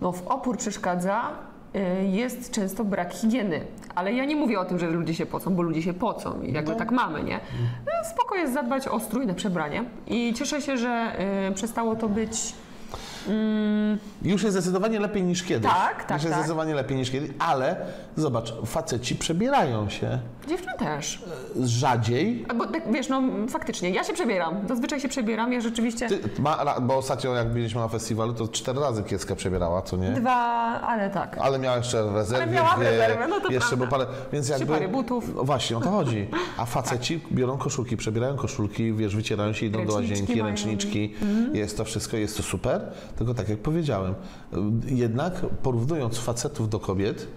no, 0.00 0.12
w 0.12 0.26
opór 0.26 0.56
przeszkadza, 0.58 1.22
jest 2.10 2.50
często 2.50 2.84
brak 2.84 3.12
higieny. 3.14 3.60
Ale 3.94 4.12
ja 4.12 4.24
nie 4.24 4.36
mówię 4.36 4.60
o 4.60 4.64
tym, 4.64 4.78
że 4.78 4.90
ludzie 4.90 5.14
się 5.14 5.26
pocą, 5.26 5.54
bo 5.54 5.62
ludzie 5.62 5.82
się 5.82 5.94
pocą 5.94 6.42
i 6.42 6.52
jakby 6.52 6.72
No. 6.72 6.78
tak 6.78 6.90
mamy, 6.90 7.22
nie? 7.22 7.36
E, 7.36 8.04
Spoko 8.14 8.34
jest 8.34 8.52
zadbać 8.52 8.88
o 8.88 9.00
strój 9.00 9.26
na 9.26 9.34
przebranie 9.34 9.84
i 10.06 10.34
cieszę 10.34 10.60
się, 10.62 10.76
że 10.76 10.88
e, 10.88 11.52
przestało 11.52 11.96
to 11.96 12.08
być 12.08 12.54
Już 14.22 14.42
jest 14.42 14.56
zdecydowanie 14.56 15.00
lepiej 15.00 15.22
niż 15.22 15.42
kiedyś. 15.42 15.70
Tak, 15.70 16.04
tak, 16.04 16.10
Już 16.10 16.22
jest 16.22 16.24
tak. 16.24 16.34
zdecydowanie 16.34 16.74
lepiej 16.74 16.96
niż 16.96 17.10
kiedyś, 17.10 17.30
ale 17.38 17.76
zobacz, 18.16 18.54
faceci 18.66 19.16
przebierają 19.16 19.88
się 19.88 20.18
dziewczyn 20.48 20.72
też. 20.78 21.22
e, 21.62 21.66
rzadziej. 21.66 22.46
Bo 22.56 22.66
tak, 22.66 22.92
wiesz, 22.92 23.08
no 23.08 23.22
faktycznie, 23.48 23.90
ja 23.90 24.04
się 24.04 24.12
przebieram, 24.12 24.54
zazwyczaj 24.68 25.00
się 25.00 25.08
przebieram, 25.08 25.52
ja 25.52 25.60
rzeczywiście 25.60 26.08
Ty, 26.08 26.20
ma, 26.42 26.80
bo 26.80 26.96
ostatnio 26.96 27.34
jak 27.34 27.52
byliśmy 27.52 27.80
na 27.80 27.88
festiwalu, 27.88 28.32
to 28.34 28.48
cztery 28.48 28.80
razy 28.80 29.02
kiecka 29.02 29.36
przebierała, 29.36 29.82
co 29.82 29.96
nie? 29.96 30.10
dwa, 30.10 30.32
ale 30.80 31.10
tak. 31.10 31.38
Ale 31.40 31.58
miała 31.58 31.76
jeszcze 31.76 32.12
rezerwę. 32.14 32.42
Ale 32.44 32.52
miała 32.52 32.76
rezerwę, 32.76 33.28
no 33.28 33.40
to 33.40 33.48
Jeszcze 33.52 33.68
prawda. 33.76 33.86
było 33.96 34.06
parę, 34.06 34.18
więc 34.32 34.48
jakby... 34.48 34.66
pary 34.66 34.88
butów. 34.88 35.34
No 35.34 35.44
właśnie, 35.44 35.76
o 35.76 35.80
to 35.80 35.90
chodzi. 35.90 36.28
A 36.56 36.64
faceci 36.64 37.20
biorą 37.32 37.58
koszulki, 37.58 37.96
przebierają 37.96 38.36
koszulki, 38.36 38.92
wiesz, 38.92 39.16
wycierają 39.16 39.52
się, 39.52 39.66
idą 39.66 39.86
do 39.86 39.94
łazienki, 39.94 40.32
mają. 40.32 40.44
ręczniczki. 40.46 41.14
Jest 41.52 41.76
to 41.76 41.84
wszystko, 41.84 42.16
jest 42.16 42.36
to 42.36 42.42
super. 42.42 42.80
Tylko 43.16 43.34
tak 43.34 43.48
jak 43.48 43.58
powiedziałem, 43.58 44.14
jednak 44.86 45.32
porównując 45.62 46.18
facetów 46.18 46.68
do 46.68 46.80
kobiet, 46.80 47.28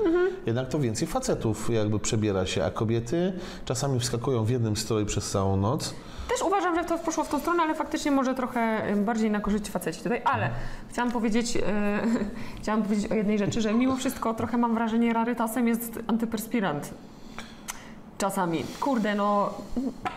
jednak 0.45 0.69
to 0.69 0.79
więcej 0.79 1.07
facetów 1.07 1.69
jakby 1.69 1.99
przebiera 1.99 2.45
się, 2.45 2.63
a 2.63 2.71
kobiety 2.71 3.33
czasami 3.65 3.99
wskakują 3.99 4.43
w 4.43 4.49
jednym 4.49 4.77
stroju 4.77 5.05
przez 5.05 5.31
całą 5.31 5.57
noc. 5.57 5.93
Też 6.29 6.41
uważam, 6.41 6.75
że 6.75 6.85
to 6.85 6.97
poszło 6.97 7.23
w 7.23 7.29
tą 7.29 7.39
stronę, 7.39 7.63
ale 7.63 7.75
faktycznie 7.75 8.11
może 8.11 8.33
trochę 8.33 8.93
bardziej 8.95 9.31
na 9.31 9.39
korzyść 9.39 9.69
faceci 9.69 10.03
tutaj. 10.03 10.21
Ale 10.25 10.49
chciałam 10.89 11.11
powiedzieć, 11.11 11.57
e, 11.57 11.61
chciałam 12.61 12.83
powiedzieć 12.83 13.11
o 13.11 13.15
jednej 13.15 13.37
rzeczy, 13.37 13.61
że 13.61 13.73
mimo 13.73 13.95
wszystko 13.95 14.33
trochę 14.33 14.57
mam 14.57 14.73
wrażenie, 14.73 15.13
rarytasem 15.13 15.67
jest 15.67 15.99
antyperspirant. 16.07 16.93
Czasami. 18.17 18.63
Kurde, 18.79 19.15
no 19.15 19.49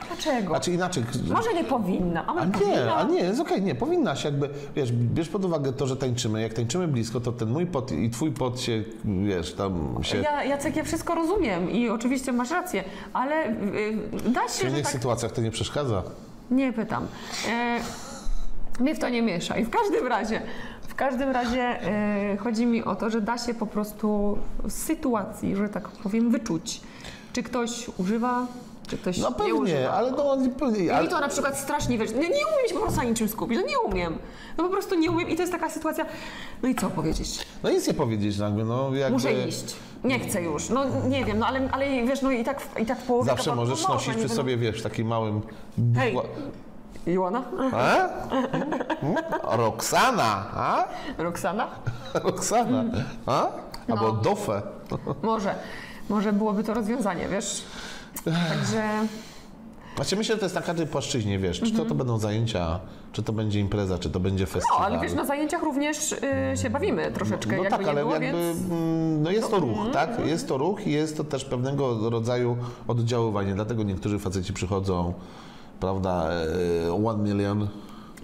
dlaczego? 0.08 0.48
Znaczy 0.48 0.72
inaczej. 0.72 1.04
Może 1.30 1.54
nie 1.54 1.64
powinna, 1.64 2.26
a 2.26 2.44
nie, 2.44 2.94
a 2.94 3.02
nie, 3.02 3.20
jest 3.20 3.40
okej, 3.40 3.62
nie, 3.62 3.74
powinnaś 3.74 4.24
jakby, 4.24 4.48
wiesz, 4.76 4.92
bierz 4.92 5.28
pod 5.28 5.44
uwagę 5.44 5.72
to, 5.72 5.86
że 5.86 5.96
tańczymy, 5.96 6.42
jak 6.42 6.52
tańczymy 6.52 6.88
blisko, 6.88 7.20
to 7.20 7.32
ten 7.32 7.50
mój 7.50 7.66
pot 7.66 7.92
i 7.92 8.10
twój 8.10 8.30
pot 8.32 8.60
się, 8.60 8.84
wiesz, 9.04 9.54
tam 9.54 9.98
się... 10.02 10.18
Ja, 10.18 10.44
Jacek, 10.44 10.76
ja 10.76 10.84
wszystko 10.84 11.14
rozumiem 11.14 11.70
i 11.70 11.88
oczywiście 11.88 12.32
masz 12.32 12.50
rację, 12.50 12.84
ale 13.12 13.50
y, 13.50 13.98
da 14.26 14.48
W 14.48 14.52
się, 14.52 14.62
że 14.62 14.68
innych 14.68 14.82
tak... 14.82 14.92
sytuacjach 14.92 15.32
to 15.32 15.40
nie 15.40 15.50
przeszkadza. 15.50 16.02
Nie 16.50 16.72
pytam. 16.72 17.06
E, 17.48 17.80
mnie 18.80 18.94
w 18.94 18.98
to 18.98 19.08
nie 19.08 19.22
miesza. 19.22 19.56
I 19.56 19.64
w 19.64 19.70
każdym 19.70 20.06
razie, 20.06 20.42
w 20.88 20.94
każdym 20.94 21.30
razie 21.30 21.62
e, 21.62 22.36
chodzi 22.36 22.66
mi 22.66 22.84
o 22.84 22.96
to, 22.96 23.10
że 23.10 23.20
da 23.20 23.38
się 23.38 23.54
po 23.54 23.66
prostu 23.66 24.38
z 24.68 24.74
sytuacji, 24.74 25.56
że 25.56 25.68
tak 25.68 25.88
powiem, 25.88 26.30
wyczuć, 26.30 26.80
czy 27.36 27.42
ktoś 27.42 27.86
używa, 27.98 28.46
czy 28.86 28.98
ktoś 28.98 29.18
No 29.18 29.28
nie 29.28 29.34
pewnie, 29.34 29.54
używa. 29.54 29.90
ale 29.90 30.10
no 30.10 30.36
nie 30.36 30.48
pewnie. 30.48 30.78
I 30.84 30.90
Ale, 30.90 31.04
mi 31.04 31.10
to 31.10 31.20
na 31.20 31.28
przykład 31.28 31.58
strasznie 31.58 31.98
wiesz, 31.98 32.10
nie, 32.10 32.18
nie 32.18 32.26
umiem 32.46 32.68
się 32.68 32.74
po 32.74 32.80
prostu 32.80 32.96
na 33.00 33.04
niczym 33.04 33.28
skupić, 33.28 33.58
no 33.58 33.66
nie 33.66 33.78
umiem. 33.78 34.18
No 34.58 34.64
po 34.64 34.70
prostu 34.70 34.94
nie 34.94 35.10
umiem 35.10 35.28
i 35.28 35.36
to 35.36 35.42
jest 35.42 35.52
taka 35.52 35.70
sytuacja, 35.70 36.06
no 36.62 36.68
i 36.68 36.74
co 36.74 36.90
powiedzieć? 36.90 37.46
no 37.62 37.70
nic 37.70 37.86
nie 37.88 37.94
powiedzieć 37.94 38.38
jakby, 38.38 38.64
no 38.64 38.94
jakby... 38.94 39.12
Muszę 39.12 39.32
iść. 39.32 39.76
Nie 40.04 40.18
chcę 40.20 40.42
już. 40.42 40.68
No 40.68 40.84
nie 41.08 41.24
wiem, 41.24 41.38
no 41.38 41.46
ale, 41.46 41.68
ale 41.72 41.86
wiesz, 42.06 42.22
no 42.22 42.30
i 42.30 42.44
tak, 42.44 42.60
w- 42.60 42.78
i 42.80 42.86
tak 42.86 42.98
w 42.98 43.02
połowie 43.06 43.30
Zawsze 43.30 43.54
możesz 43.54 43.78
można, 43.80 43.94
nosić 43.94 44.16
nie 44.16 44.24
przy 44.24 44.34
sobie, 44.34 44.56
wiesz, 44.56 44.80
w 44.80 44.82
takim 44.82 45.06
małym... 45.06 45.40
Hej. 45.96 46.16
Iłona? 47.06 47.42
A? 47.72 48.08
Roxana, 49.56 50.46
a? 50.56 50.84
Roxana? 51.18 51.66
Roxana, 52.24 52.84
a? 53.26 53.46
Albo 53.88 54.02
No. 54.06 54.12
Dofę. 54.12 54.62
Może. 55.22 55.54
Może 56.08 56.32
byłoby 56.32 56.64
to 56.64 56.74
rozwiązanie, 56.74 57.28
wiesz? 57.28 57.62
Także 58.24 58.82
Właśnie 59.96 60.18
myślę, 60.18 60.34
że 60.34 60.38
to 60.38 60.44
jest 60.44 60.54
na 60.54 60.62
każdej 60.62 60.86
płaszczyźnie, 60.86 61.38
wiesz, 61.38 61.60
czy 61.60 61.72
to, 61.72 61.84
to 61.84 61.94
będą 61.94 62.18
zajęcia, 62.18 62.80
czy 63.12 63.22
to 63.22 63.32
będzie 63.32 63.60
impreza, 63.60 63.98
czy 63.98 64.10
to 64.10 64.20
będzie 64.20 64.44
no, 64.44 64.50
festiwal. 64.50 64.84
ale 64.84 65.00
wiesz, 65.00 65.12
na 65.12 65.24
zajęciach 65.24 65.62
również 65.62 66.12
y, 66.12 66.18
się 66.62 66.70
bawimy 66.70 67.12
troszeczkę, 67.12 67.56
No 67.56 67.62
jakby 67.62 67.78
tak, 67.78 67.88
ale 67.88 68.00
było, 68.00 68.12
jakby 68.12 68.26
więc... 68.26 68.70
mm, 68.70 69.22
no 69.22 69.30
jest 69.30 69.50
to 69.50 69.58
ruch, 69.58 69.78
tak? 69.92 70.26
Jest 70.26 70.48
to 70.48 70.58
ruch 70.58 70.86
i 70.86 70.92
jest 70.92 71.16
to 71.16 71.24
też 71.24 71.44
pewnego 71.44 72.10
rodzaju 72.10 72.56
oddziaływanie. 72.88 73.54
Dlatego 73.54 73.82
niektórzy 73.82 74.18
faceci 74.18 74.52
przychodzą, 74.52 75.14
prawda, 75.80 76.28
e, 76.88 77.06
one 77.06 77.22
million, 77.22 77.68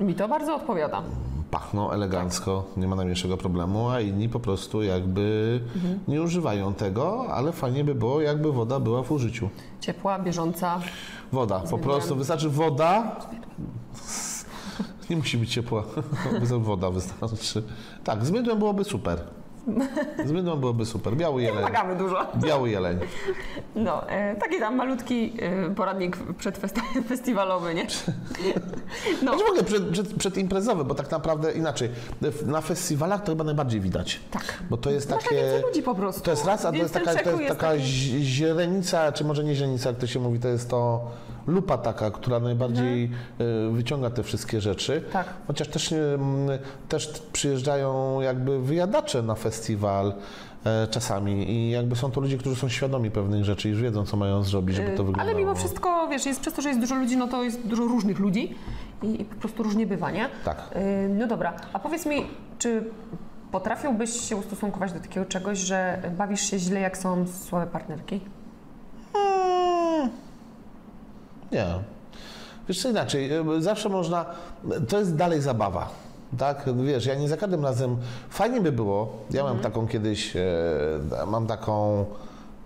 Mi 0.00 0.14
to 0.14 0.28
bardzo 0.28 0.54
odpowiada. 0.54 1.02
Pachną 1.52 1.90
elegancko, 1.90 2.64
nie 2.76 2.88
ma 2.88 2.96
najmniejszego 2.96 3.36
problemu, 3.36 3.88
a 3.88 4.00
inni 4.00 4.28
po 4.28 4.40
prostu 4.40 4.82
jakby 4.82 5.60
nie 6.08 6.22
używają 6.22 6.74
tego, 6.74 7.26
ale 7.28 7.52
fajnie 7.52 7.84
by 7.84 7.94
było, 7.94 8.20
jakby 8.20 8.52
woda 8.52 8.80
była 8.80 9.02
w 9.02 9.12
użyciu. 9.12 9.48
Ciepła, 9.80 10.18
bieżąca. 10.18 10.80
Woda, 11.32 11.60
po 11.60 11.78
prostu 11.78 12.16
wystarczy 12.16 12.48
woda. 12.50 13.16
Nie 15.10 15.16
musi 15.16 15.38
być 15.38 15.52
ciepła, 15.52 15.84
woda 16.58 16.90
wystarczy. 16.90 17.62
Tak, 18.04 18.26
z 18.26 18.30
byłoby 18.30 18.84
super. 18.84 19.18
Z 20.26 20.32
mydłem 20.32 20.60
byłoby 20.60 20.86
super. 20.86 21.16
Biały 21.16 21.42
jeleń. 21.42 21.56
Wymagamy 21.56 21.96
dużo. 21.96 22.26
Biały 22.36 22.70
jeleń. 22.70 22.98
No, 23.74 24.08
e, 24.10 24.36
taki 24.36 24.58
tam 24.58 24.76
malutki 24.76 25.32
e, 25.40 25.70
poradnik 25.74 26.16
przedfesti- 26.16 27.02
festiwalowy, 27.08 27.74
nie? 27.74 27.84
No, 27.84 29.32
Znaczy 29.32 29.44
w 29.44 29.48
ogóle 29.48 29.64
przed, 29.64 29.88
przed, 29.90 30.14
przedimprezowy, 30.14 30.84
bo 30.84 30.94
tak 30.94 31.10
naprawdę 31.10 31.52
inaczej. 31.52 31.88
Na 32.46 32.60
festiwalach 32.60 33.22
to 33.22 33.32
chyba 33.32 33.44
najbardziej 33.44 33.80
widać. 33.80 34.20
tak. 34.30 34.62
Bo 34.70 34.76
to 34.76 34.90
jest 34.90 35.10
Masz 35.10 35.22
takie. 35.24 35.34
najwięcej 35.34 35.62
ludzi 35.62 35.82
po 35.82 35.94
prostu. 35.94 36.20
To 36.22 36.30
jest 36.30 36.44
raz, 36.44 36.64
a 36.64 36.70
to 36.70 36.76
jest 36.76 36.94
taka, 36.94 37.14
to 37.14 37.30
jest 37.40 37.48
taka 37.48 37.68
taki- 37.70 37.82
źrenica, 38.22 39.12
czy 39.12 39.24
może 39.24 39.44
nie 39.44 39.54
źrenica, 39.54 39.88
jak 39.90 39.98
to 39.98 40.06
się 40.06 40.20
mówi, 40.20 40.38
to 40.38 40.48
jest 40.48 40.70
to 40.70 41.00
lupa 41.46 41.78
taka, 41.78 42.10
która 42.10 42.40
najbardziej 42.40 43.10
y, 43.68 43.70
wyciąga 43.72 44.10
te 44.10 44.22
wszystkie 44.22 44.60
rzeczy. 44.60 44.94
Mhm. 44.94 45.12
Tak. 45.12 45.34
Chociaż 45.46 45.68
też, 45.68 45.92
y, 45.92 46.18
też 46.88 47.22
przyjeżdżają 47.32 48.20
jakby 48.20 48.62
wyjadacze 48.62 49.22
na 49.22 49.34
festiwal 49.34 50.14
e, 50.64 50.86
czasami 50.90 51.50
i 51.50 51.70
jakby 51.70 51.96
są 51.96 52.10
to 52.10 52.20
ludzie, 52.20 52.38
którzy 52.38 52.56
są 52.56 52.68
świadomi 52.68 53.10
pewnych 53.10 53.44
rzeczy 53.44 53.68
i 53.68 53.70
już 53.70 53.80
wiedzą, 53.82 54.06
co 54.06 54.16
mają 54.16 54.42
zrobić, 54.42 54.76
żeby 54.76 54.88
to 54.90 55.04
wyglądało. 55.04 55.28
Ale 55.30 55.34
mimo 55.38 55.54
wszystko, 55.54 56.08
wiesz, 56.08 56.26
jest, 56.26 56.40
przez 56.40 56.54
to, 56.54 56.62
że 56.62 56.68
jest 56.68 56.80
dużo 56.80 56.94
ludzi, 56.94 57.16
no 57.16 57.28
to 57.28 57.42
jest 57.42 57.66
dużo 57.66 57.82
różnych 57.82 58.18
ludzi 58.18 58.54
i, 59.02 59.20
i 59.20 59.24
po 59.24 59.34
prostu 59.34 59.62
różnie 59.62 59.86
bywa, 59.86 60.10
nie? 60.10 60.28
Tak. 60.44 60.70
Y, 60.76 61.08
No 61.08 61.26
dobra, 61.26 61.52
a 61.72 61.78
powiedz 61.78 62.06
mi, 62.06 62.26
czy 62.58 62.84
potrafiłbyś 63.52 64.10
się 64.20 64.36
ustosunkować 64.36 64.92
do 64.92 65.00
takiego 65.00 65.26
czegoś, 65.26 65.58
że 65.58 66.02
bawisz 66.18 66.40
się 66.40 66.58
źle, 66.58 66.80
jak 66.80 66.98
są 66.98 67.26
słabe 67.28 67.66
partnerki? 67.66 68.20
Mm, 69.14 70.10
Nie. 71.52 71.66
Wiesz 72.68 72.82
co 72.82 72.90
inaczej, 72.90 73.30
y, 73.58 73.62
zawsze 73.62 73.88
można, 73.88 74.26
to 74.88 74.98
jest 74.98 75.16
dalej 75.16 75.40
zabawa. 75.40 75.90
Tak, 76.38 76.68
wiesz, 76.84 77.06
ja 77.06 77.14
nie 77.14 77.28
za 77.28 77.36
każdym 77.36 77.62
razem, 77.62 77.96
fajnie 78.30 78.60
by 78.60 78.72
było, 78.72 79.12
ja 79.30 79.44
mam 79.44 79.58
taką 79.58 79.88
kiedyś, 79.88 80.36
e, 80.36 80.40
mam 81.26 81.46
taką 81.46 82.04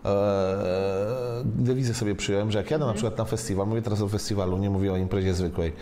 e, 0.05 1.43
dewizę 1.45 1.95
sobie 1.95 2.15
przyjąłem, 2.15 2.51
że 2.51 2.59
jak 2.59 2.71
jadę 2.71 2.87
na 2.87 2.93
przykład 2.93 3.19
na 3.19 3.25
festiwal, 3.25 3.67
mówię 3.67 3.83
teraz 3.83 4.03
o 4.03 4.09
festiwalu, 4.09 4.59
nie 4.59 4.71
mówię 4.71 4.93
o 4.93 4.97
imprezie 4.97 5.35
zwykłej, 5.35 5.73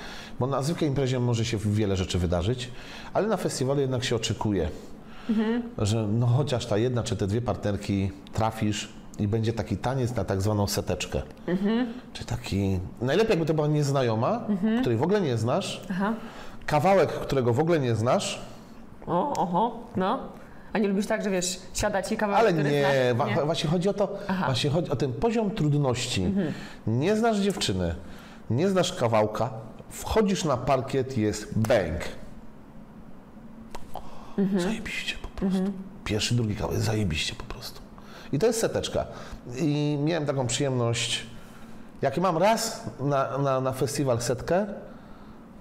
bo 0.41 0.47
na 0.47 0.63
zwykłej 0.63 0.91
imprezie 0.91 1.21
może 1.21 1.45
się 1.45 1.59
wiele 1.59 1.97
rzeczy 1.97 2.19
wydarzyć, 2.19 2.71
ale 3.15 3.29
na 3.29 3.37
festiwalu 3.37 3.81
jednak 3.81 4.05
się 4.05 4.17
oczekuje, 4.17 4.69
że 5.79 6.09
no 6.09 6.27
chociaż 6.27 6.67
ta 6.67 6.77
jedna 6.79 7.03
czy 7.03 7.17
te 7.17 7.27
dwie 7.27 7.43
partnerki 7.43 8.11
trafisz 8.33 8.89
i 9.19 9.29
będzie 9.29 9.53
taki 9.53 9.77
taniec 9.77 10.15
na 10.17 10.25
tak 10.25 10.43
zwaną 10.43 10.67
seteczkę. 10.67 11.23
Czy 12.13 12.25
taki, 12.25 12.81
najlepiej 13.01 13.31
jakby 13.31 13.47
to 13.47 13.55
była 13.55 13.67
nieznajoma, 13.67 14.47
której 14.81 14.99
w 14.99 15.03
ogóle 15.03 15.21
nie 15.21 15.37
znasz, 15.37 15.83
Aha. 15.91 16.15
kawałek, 16.67 17.09
którego 17.13 17.53
w 17.53 17.61
ogóle 17.61 17.81
nie 17.81 17.95
znasz, 17.95 18.41
O, 19.07 19.33
oho, 19.37 19.79
no. 19.97 20.19
A 20.73 20.79
nie 20.79 20.89
lubisz 20.89 21.07
tak, 21.07 21.25
że 21.25 21.31
wiesz, 21.31 21.59
siada 21.75 22.03
ci 22.03 22.17
kawałek, 22.17 22.41
ale 22.43 22.53
który 22.53 22.71
nie, 22.71 22.85
znasz? 23.15 23.35
wa- 23.37 23.45
właśnie 23.45 23.71
chodzi 23.71 23.89
o 23.89 23.93
to, 23.95 24.19
Aha. 24.29 24.45
właśnie 24.47 24.71
chodzi 24.71 24.91
o 24.91 24.97
ten 24.97 25.13
poziom 25.13 25.51
trudności. 25.51 26.35
Nie 26.87 27.17
znasz 27.17 27.39
dziewczyny, 27.39 27.95
nie 28.51 28.69
znasz 28.69 28.93
kawałka, 28.93 29.51
wchodzisz 29.91 30.45
na 30.45 30.57
parkiet, 30.57 31.19
jest 31.19 31.59
bang. 31.59 32.01
Zajebiście 34.59 35.17
po 35.23 35.29
prostu. 35.29 35.73
Pierwszy, 36.05 36.35
drugi 36.35 36.55
kawałek, 36.57 36.81
zajebiście 36.81 37.35
po 37.35 37.45
prostu. 37.45 37.81
I 38.35 38.39
to 38.39 38.47
jest 38.47 38.61
seteczka. 38.61 39.07
I 39.57 39.99
miałem 40.05 40.27
taką 40.27 40.47
przyjemność, 40.47 41.27
jak 42.03 42.19
mam 42.19 42.39
raz 42.39 42.85
na, 43.01 43.39
na, 43.39 43.61
na 43.61 43.73
festiwal 43.73 44.21
setkę, 44.21 44.67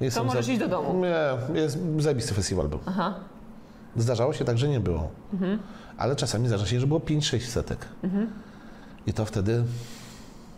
jestem 0.01 0.25
możesz 0.25 0.47
iść 0.47 0.59
do 0.59 0.67
domu. 0.67 1.05
Nie, 1.05 1.59
jest 1.61 1.77
zajebisty 1.97 2.33
festiwal 2.33 2.67
był. 2.67 2.79
Aha. 2.85 3.13
Zdarzało 3.95 4.33
się 4.33 4.45
tak, 4.45 4.57
że 4.57 4.67
nie 4.67 4.79
było. 4.79 5.09
Ale 5.97 6.15
czasami 6.15 6.47
zdarza 6.47 6.65
się, 6.65 6.79
że 6.79 6.87
było 6.87 6.99
5-6 6.99 7.39
setek. 7.39 7.85
I 9.07 9.13
to 9.13 9.25
wtedy 9.25 9.63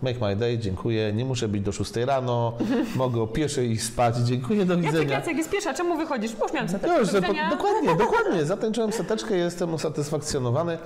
make 0.02 0.22
my 0.22 0.36
day, 0.36 0.58
dziękuję, 0.60 1.14
nie 1.14 1.26
muszę 1.26 1.48
być 1.48 1.62
do 1.62 1.72
6 1.72 1.96
rano, 1.96 2.54
mogę 2.96 3.22
o 3.22 3.28
pierwszej 3.28 3.72
iść 3.72 3.84
spać, 3.84 4.16
dziękuję, 4.18 4.66
do 4.66 4.74
Jacek, 4.74 4.92
widzenia. 4.92 5.14
Jacek, 5.14 5.38
jest 5.38 5.50
pierwsza, 5.50 5.74
czemu 5.74 5.98
wychodzisz? 5.98 6.32
Już 6.42 6.54
miałem 6.54 6.70
seteczkę. 6.70 7.22
Do 7.22 7.28
po, 7.28 7.34
dokładnie, 7.56 7.96
dokładnie, 7.98 8.46
zatańczyłem 8.46 8.92
seteczkę, 8.92 9.38
jestem 9.38 9.74
usatysfakcjonowany. 9.74 10.78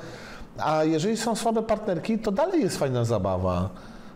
A 0.64 0.84
jeżeli 0.84 1.18
są 1.18 1.36
słabe 1.36 1.64
partnerki, 1.64 2.20
to 2.20 2.32
dalej 2.32 2.62
jest 2.62 2.78
fajna 2.78 3.06
zabawa. 3.06 3.70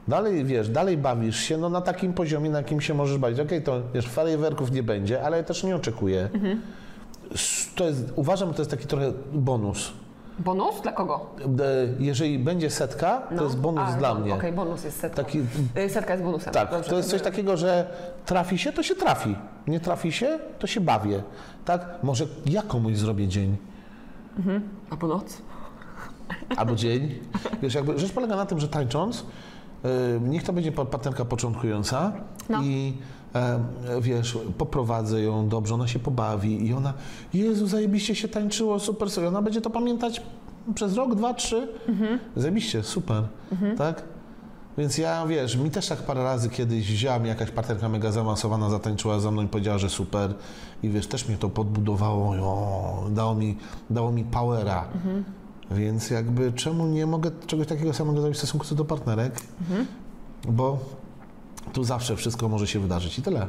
Dalej, 0.08 0.46
wiesz, 0.46 0.70
dalej 0.70 0.98
bawisz 0.98 1.40
się 1.40 1.58
no, 1.58 1.70
na 1.70 1.82
takim 1.82 2.14
poziomie, 2.14 2.50
na 2.50 2.58
jakim 2.58 2.82
się 2.82 2.94
możesz 2.94 3.18
bawić. 3.18 3.40
Okej, 3.40 3.62
to 3.64 3.82
wiesz, 3.94 4.08
fajerwerków 4.08 4.72
nie 4.72 4.84
będzie, 4.84 5.24
ale 5.24 5.38
ja 5.38 5.44
też 5.44 5.64
nie 5.64 5.76
oczekuję. 5.76 6.30
S- 7.34 7.68
To 7.76 7.84
jest, 7.86 8.14
uważam, 8.16 8.50
że 8.50 8.56
to 8.56 8.62
jest 8.62 8.72
taki 8.72 8.88
trochę 8.88 9.12
bonus. 9.34 9.92
Bonus? 10.40 10.82
Dla 10.82 10.92
kogo? 10.92 11.26
E, 11.40 11.44
Jeżeli 12.00 12.40
będzie 12.40 12.70
setka, 12.70 13.22
to 13.38 13.44
jest 13.44 13.58
bonus 13.58 13.84
A, 13.94 13.98
dla 13.98 14.14
bon- 14.14 14.22
mnie. 14.24 14.34
Okej, 14.34 14.54
bonus 14.54 14.84
jest 14.84 15.00
setka. 15.00 15.24
Taki, 15.24 15.40
Y, 15.78 15.90
Setka 15.90 16.14
jest 16.14 16.24
bonusem. 16.26 16.54
tak, 16.54 16.72
Dobrze, 16.72 16.90
to 16.90 16.98
jest 16.98 17.10
coś 17.10 17.22
takiego, 17.22 17.58
że 17.58 17.88
trafi 18.26 18.58
się, 18.58 18.74
to 18.74 18.84
się 18.84 18.96
trafi. 18.96 19.36
Nie 19.68 19.80
trafi 19.80 20.12
się, 20.12 20.40
to 20.60 20.68
się 20.68 20.82
bawię. 20.82 21.24
Tak? 21.66 21.86
Może 22.04 22.26
ja 22.46 22.62
komuś 22.62 22.96
zrobię 22.98 23.28
dzień. 23.28 23.58
Albo 24.90 25.08
noc. 25.08 25.38
Albo 26.58 26.76
dzień. 26.76 27.10
Wiesz, 27.62 27.74
jakby 27.74 28.00
rzecz 28.00 28.12
polega 28.12 28.36
na 28.36 28.46
tym, 28.46 28.60
że 28.60 28.68
tańcząc, 28.68 29.26
niech 30.22 30.44
to 30.44 30.54
będzie 30.54 30.72
pa- 30.72 30.86
partnerka 30.86 31.26
początkująca 31.26 32.12
No. 32.50 32.64
i 32.64 32.94
wiesz, 34.02 34.38
poprowadzę 34.58 35.22
ją 35.22 35.50
dobrze, 35.50 35.74
ona 35.74 35.88
się 35.88 36.00
pobawi 36.00 36.68
i 36.68 36.74
ona, 36.74 36.94
Jezu, 37.34 37.68
zajebiście 37.68 38.16
się 38.16 38.28
tańczyło, 38.28 38.80
super 38.80 39.12
sobie, 39.12 39.28
ona 39.28 39.42
będzie 39.42 39.62
to 39.62 39.70
pamiętać 39.70 40.22
przez 40.76 40.96
rok, 40.96 41.16
dwa, 41.16 41.34
trzy. 41.34 41.68
Zajebiście, 42.36 42.84
super, 42.84 43.24
tak? 43.78 44.04
Więc 44.78 44.98
ja, 44.98 45.26
wiesz, 45.28 45.56
mi 45.56 45.70
też 45.72 45.88
tak 45.88 45.98
parę 46.00 46.24
razy 46.24 46.50
kiedyś 46.50 46.92
wzięła 46.92 47.20
mi 47.20 47.28
jakaś 47.28 47.52
partnerka 47.52 47.90
mega 47.90 48.12
zaawansowana, 48.12 48.70
zatańczyła 48.70 49.20
ze 49.20 49.32
mną 49.32 49.42
i 49.42 49.48
powiedziała, 49.48 49.78
że 49.78 49.90
super. 49.90 50.34
I 50.84 50.90
wiesz, 50.90 51.08
też 51.08 51.28
mnie 51.28 51.38
to 51.38 51.50
podbudowało, 51.50 52.30
o, 52.36 53.08
dało 53.10 53.36
mi, 53.36 53.58
dało 53.90 54.12
mi 54.12 54.24
powera. 54.24 54.86
Więc 55.74 56.10
jakby 56.10 56.52
czemu 56.54 56.88
nie 56.88 57.06
mogę 57.06 57.32
czegoś 57.48 57.68
takiego 57.68 57.94
samego 57.94 58.22
zrobić 58.22 58.38
w 58.38 58.42
stosunku 58.42 58.76
do 58.76 58.86
partnerek? 58.86 59.40
Bo 60.50 60.80
tu 61.74 61.84
zawsze 61.84 62.16
wszystko 62.16 62.50
może 62.50 62.68
się 62.68 62.80
wydarzyć 62.80 63.20
i 63.20 63.22
tyle. 63.22 63.48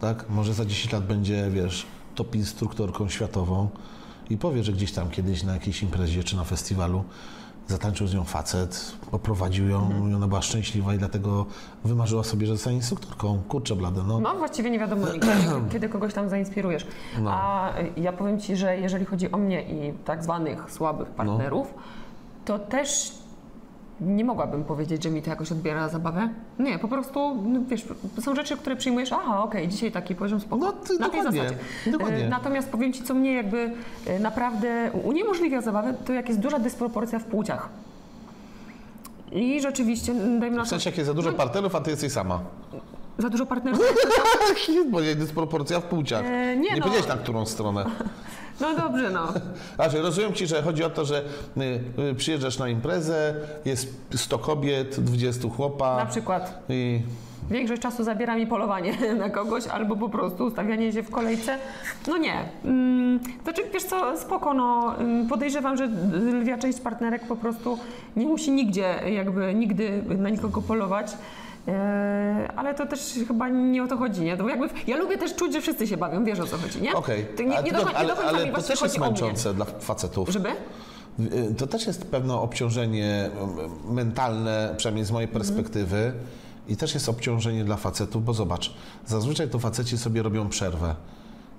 Tak? 0.00 0.30
Może 0.30 0.54
za 0.54 0.64
10 0.64 0.92
lat 0.92 1.06
będzie, 1.06 1.50
wiesz, 1.50 1.86
top 2.14 2.34
instruktorką 2.34 3.08
światową 3.08 3.68
i 4.30 4.36
powie, 4.38 4.64
że 4.64 4.72
gdzieś 4.72 4.92
tam 4.92 5.10
kiedyś 5.10 5.42
na 5.42 5.52
jakiejś 5.52 5.82
imprezie 5.82 6.24
czy 6.24 6.36
na 6.36 6.44
festiwalu 6.44 7.04
zatańczył 7.68 8.06
z 8.06 8.14
nią 8.14 8.24
facet, 8.24 8.92
poprowadził 9.10 9.68
ją 9.68 10.08
i 10.10 10.14
ona 10.14 10.28
była 10.28 10.42
szczęśliwa 10.42 10.94
i 10.94 10.98
dlatego 10.98 11.46
wymarzyła 11.84 12.24
sobie, 12.24 12.46
że 12.46 12.52
zostanie 12.52 12.76
instruktorką. 12.76 13.42
Kurczę 13.48 13.76
blade, 13.76 14.02
no. 14.06 14.20
No 14.20 14.34
właściwie 14.34 14.70
nie 14.70 14.78
wiadomo 14.78 15.12
nigdy, 15.12 15.28
kiedy, 15.72 15.88
kogoś 15.88 16.14
tam 16.14 16.28
zainspirujesz. 16.28 16.86
No. 17.20 17.30
A 17.32 17.72
ja 17.96 18.12
powiem 18.12 18.40
Ci, 18.40 18.56
że 18.56 18.76
jeżeli 18.76 19.04
chodzi 19.04 19.32
o 19.32 19.38
mnie 19.38 19.62
i 19.62 19.92
tak 20.04 20.22
zwanych 20.22 20.70
słabych 20.70 21.08
partnerów, 21.08 21.74
to 22.44 22.58
też 22.58 23.12
nie 24.00 24.24
mogłabym 24.24 24.64
powiedzieć, 24.64 25.02
że 25.02 25.10
mi 25.10 25.22
to 25.22 25.30
jakoś 25.30 25.52
odbiera 25.52 25.88
zabawę. 25.88 26.28
Nie, 26.58 26.78
po 26.78 26.88
prostu, 26.88 27.34
no, 27.48 27.60
wiesz, 27.68 27.84
są 28.20 28.34
rzeczy, 28.34 28.56
które 28.56 28.76
przyjmujesz, 28.76 29.12
aha, 29.12 29.42
okej, 29.42 29.68
dzisiaj 29.68 29.92
taki 29.92 30.14
poziom 30.14 30.40
spoko. 30.40 30.56
No, 30.66 30.72
ty- 30.72 30.98
Na 30.98 31.08
tej 31.08 31.18
dokładnie, 31.20 31.40
zasadzie. 31.42 31.58
dokładnie. 31.92 32.26
Y, 32.26 32.28
Natomiast 32.28 32.68
powiem 32.68 32.92
Ci, 32.92 33.02
co 33.02 33.14
mnie 33.14 33.32
jakby 33.34 33.72
y, 34.08 34.20
naprawdę 34.20 34.90
uniemożliwia 35.04 35.60
zabawę, 35.60 35.94
to 36.06 36.12
jak 36.12 36.28
jest 36.28 36.40
duża 36.40 36.58
dysproporcja 36.58 37.18
w 37.18 37.24
płciach. 37.24 37.68
I 39.32 39.60
rzeczywiście, 39.60 40.14
dajmy 40.14 40.50
na 40.56 40.62
W 40.62 40.66
to, 40.66 40.70
sensie, 40.70 40.90
jak 40.90 40.96
jest 40.98 41.06
za 41.06 41.14
dużo 41.14 41.32
partnerów, 41.32 41.74
a 41.74 41.80
ty 41.80 41.90
jesteś 41.90 42.12
sama. 42.12 42.40
Za 43.18 43.30
dużo 43.30 43.46
partnerstwa? 43.46 43.88
Bo 44.92 45.00
jest 45.00 45.18
dysproporcja 45.18 45.80
w 45.80 45.84
płciach. 45.84 46.24
E, 46.24 46.56
nie 46.56 46.70
nie 46.70 46.76
no. 46.76 46.82
powiedziałeś 46.82 47.08
na 47.08 47.16
którą 47.16 47.46
stronę. 47.46 47.84
No 48.60 48.74
dobrze, 48.76 49.10
no. 49.10 49.32
Znaczy, 49.76 50.02
rozumiem 50.02 50.32
Ci, 50.32 50.46
że 50.46 50.62
chodzi 50.62 50.84
o 50.84 50.90
to, 50.90 51.04
że 51.04 51.22
y, 51.56 52.02
y, 52.10 52.14
przyjeżdżasz 52.14 52.58
na 52.58 52.68
imprezę, 52.68 53.34
jest 53.64 53.96
100 54.14 54.38
kobiet, 54.38 55.00
20 55.00 55.48
chłopa. 55.48 55.96
Na 55.96 56.06
przykład. 56.06 56.62
I 56.68 57.02
Większość 57.50 57.82
czasu 57.82 58.04
zabiera 58.04 58.36
mi 58.36 58.46
polowanie 58.46 58.94
na 59.16 59.30
kogoś 59.30 59.66
albo 59.66 59.96
po 59.96 60.08
prostu 60.08 60.44
ustawianie 60.44 60.92
się 60.92 61.02
w 61.02 61.10
kolejce. 61.10 61.58
No 62.06 62.16
nie. 62.16 62.34
Znaczy, 63.42 63.62
wiesz 63.72 63.82
co, 63.82 64.18
spoko, 64.18 64.54
no, 64.54 64.96
mm, 64.98 65.28
podejrzewam, 65.28 65.76
że 65.76 65.86
lwia 66.40 66.58
część 66.58 66.80
partnerek 66.80 67.26
po 67.26 67.36
prostu 67.36 67.78
nie 68.16 68.26
musi 68.26 68.52
nigdzie, 68.52 68.94
jakby 69.14 69.54
nigdy 69.54 70.02
na 70.18 70.28
nikogo 70.28 70.62
polować. 70.62 71.06
Eee, 71.66 71.74
ale 72.56 72.74
to 72.74 72.86
też 72.86 73.14
chyba 73.28 73.48
nie 73.48 73.82
o 73.82 73.86
to 73.86 73.96
chodzi, 73.96 74.20
nie? 74.20 74.36
To 74.36 74.48
jakby, 74.48 74.68
ja 74.86 74.96
lubię 74.96 75.18
też 75.18 75.34
czuć, 75.34 75.52
że 75.52 75.60
wszyscy 75.60 75.86
się 75.86 75.96
bawią, 75.96 76.24
wiesz 76.24 76.40
o 76.40 76.46
co 76.46 76.56
chodzi, 76.58 76.82
nie? 76.82 76.94
okej, 76.94 77.26
To 77.36 77.42
nie, 77.42 77.48
nie, 77.48 77.72
do, 77.72 77.78
nie 77.78 77.96
ale, 77.96 78.14
ale 78.14 78.46
to 78.52 78.62
też 78.62 78.82
jest 78.82 78.98
męczące 78.98 79.54
dla 79.54 79.64
facetów. 79.64 80.28
Żeby? 80.28 80.48
Y, 81.20 81.54
To 81.58 81.66
też 81.66 81.86
jest 81.86 82.04
pewne 82.10 82.34
obciążenie 82.34 83.30
y, 83.88 83.92
mentalne, 83.94 84.74
przynajmniej 84.76 85.04
z 85.04 85.10
mojej 85.10 85.28
Mhm. 85.28 85.44
perspektywy. 85.44 86.12
I 86.68 86.76
też 86.76 86.94
jest 86.94 87.08
obciążenie 87.08 87.64
dla 87.64 87.76
facetów, 87.76 88.24
bo 88.24 88.34
zobacz, 88.34 88.74
zazwyczaj 89.06 89.48
to 89.48 89.58
faceci 89.58 89.98
sobie 89.98 90.22
robią 90.22 90.48
przerwę. 90.48 90.94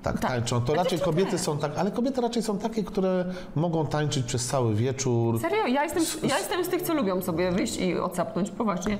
Tak, 0.04 0.20
Tak. 0.20 0.32
tańczą. 0.32 0.62
To 0.62 0.74
Ale 0.74 0.84
raczej 0.84 1.00
to 1.00 1.06
kobiety 1.06 1.38
są 1.38 1.58
tak, 1.58 1.72
ale 1.78 1.92
kobiety 1.92 2.22
raczej 2.22 2.44
są 2.44 2.58
takie, 2.58 2.84
które 2.84 3.26
mogą 3.56 3.88
tańczyć 3.88 4.26
przez 4.26 4.46
cały 4.48 4.76
wieczór. 4.76 5.40
Serio? 5.40 5.68
Ja 5.68 5.84
jestem, 5.84 6.04
ja 6.30 6.38
jestem 6.38 6.66
z 6.66 6.68
tych, 6.70 6.82
co 6.82 6.94
lubią 6.94 7.22
sobie 7.22 7.52
wyjść 7.52 7.78
i 7.78 7.98
odsapnąć, 7.98 8.52
poważnie. 8.52 8.98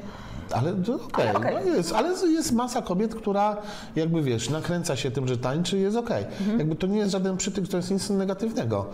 Ale 0.52 0.74
to 0.74 0.96
okej, 0.96 1.28
Ale 1.28 1.38
okej. 1.38 1.56
no 1.66 1.76
jest, 1.76 1.94
ale 1.94 2.10
jest 2.10 2.52
masa 2.52 2.82
kobiet, 2.82 3.16
która 3.16 3.58
jakby 3.96 4.22
wiesz, 4.22 4.50
nakręca 4.50 4.96
się 4.96 5.12
tym, 5.12 5.28
że 5.28 5.38
tańczy, 5.38 5.78
jest 5.78 5.98
okej. 5.98 6.24
Mhm. 6.24 6.60
Jakby 6.60 6.76
to 6.76 6.88
nie 6.88 6.98
jest 6.98 7.12
żaden 7.12 7.38
przytyk, 7.38 7.68
to 7.68 7.78
jest 7.78 7.92
nic 7.92 8.10
negatywnego. 8.10 8.86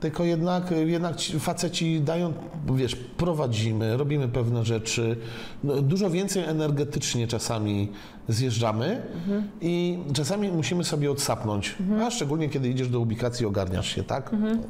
Tylko 0.00 0.24
jednak, 0.24 0.70
jednak 0.70 1.16
ci 1.16 1.40
faceci 1.40 2.00
dają, 2.00 2.32
wiesz, 2.74 2.96
prowadzimy, 2.96 3.96
robimy 3.96 4.28
pewne 4.28 4.64
rzeczy, 4.64 5.16
no, 5.64 5.82
dużo 5.82 6.10
więcej 6.10 6.44
energetycznie 6.44 7.26
czasami 7.26 7.92
zjeżdżamy 8.28 9.02
Mhm. 9.14 9.42
i 9.60 9.98
czasami 10.14 10.48
musimy 10.52 10.84
sobie 10.84 11.10
odsapnąć, 11.10 11.74
a 12.06 12.10
szczególnie 12.10 12.48
kiedy 12.48 12.68
idziesz 12.68 12.88
do 12.88 13.00
ubikacji, 13.00 13.46
ogarniasz 13.46 13.88
się, 13.94 14.02
tak? 14.02 14.32
Mhm. 14.34 14.62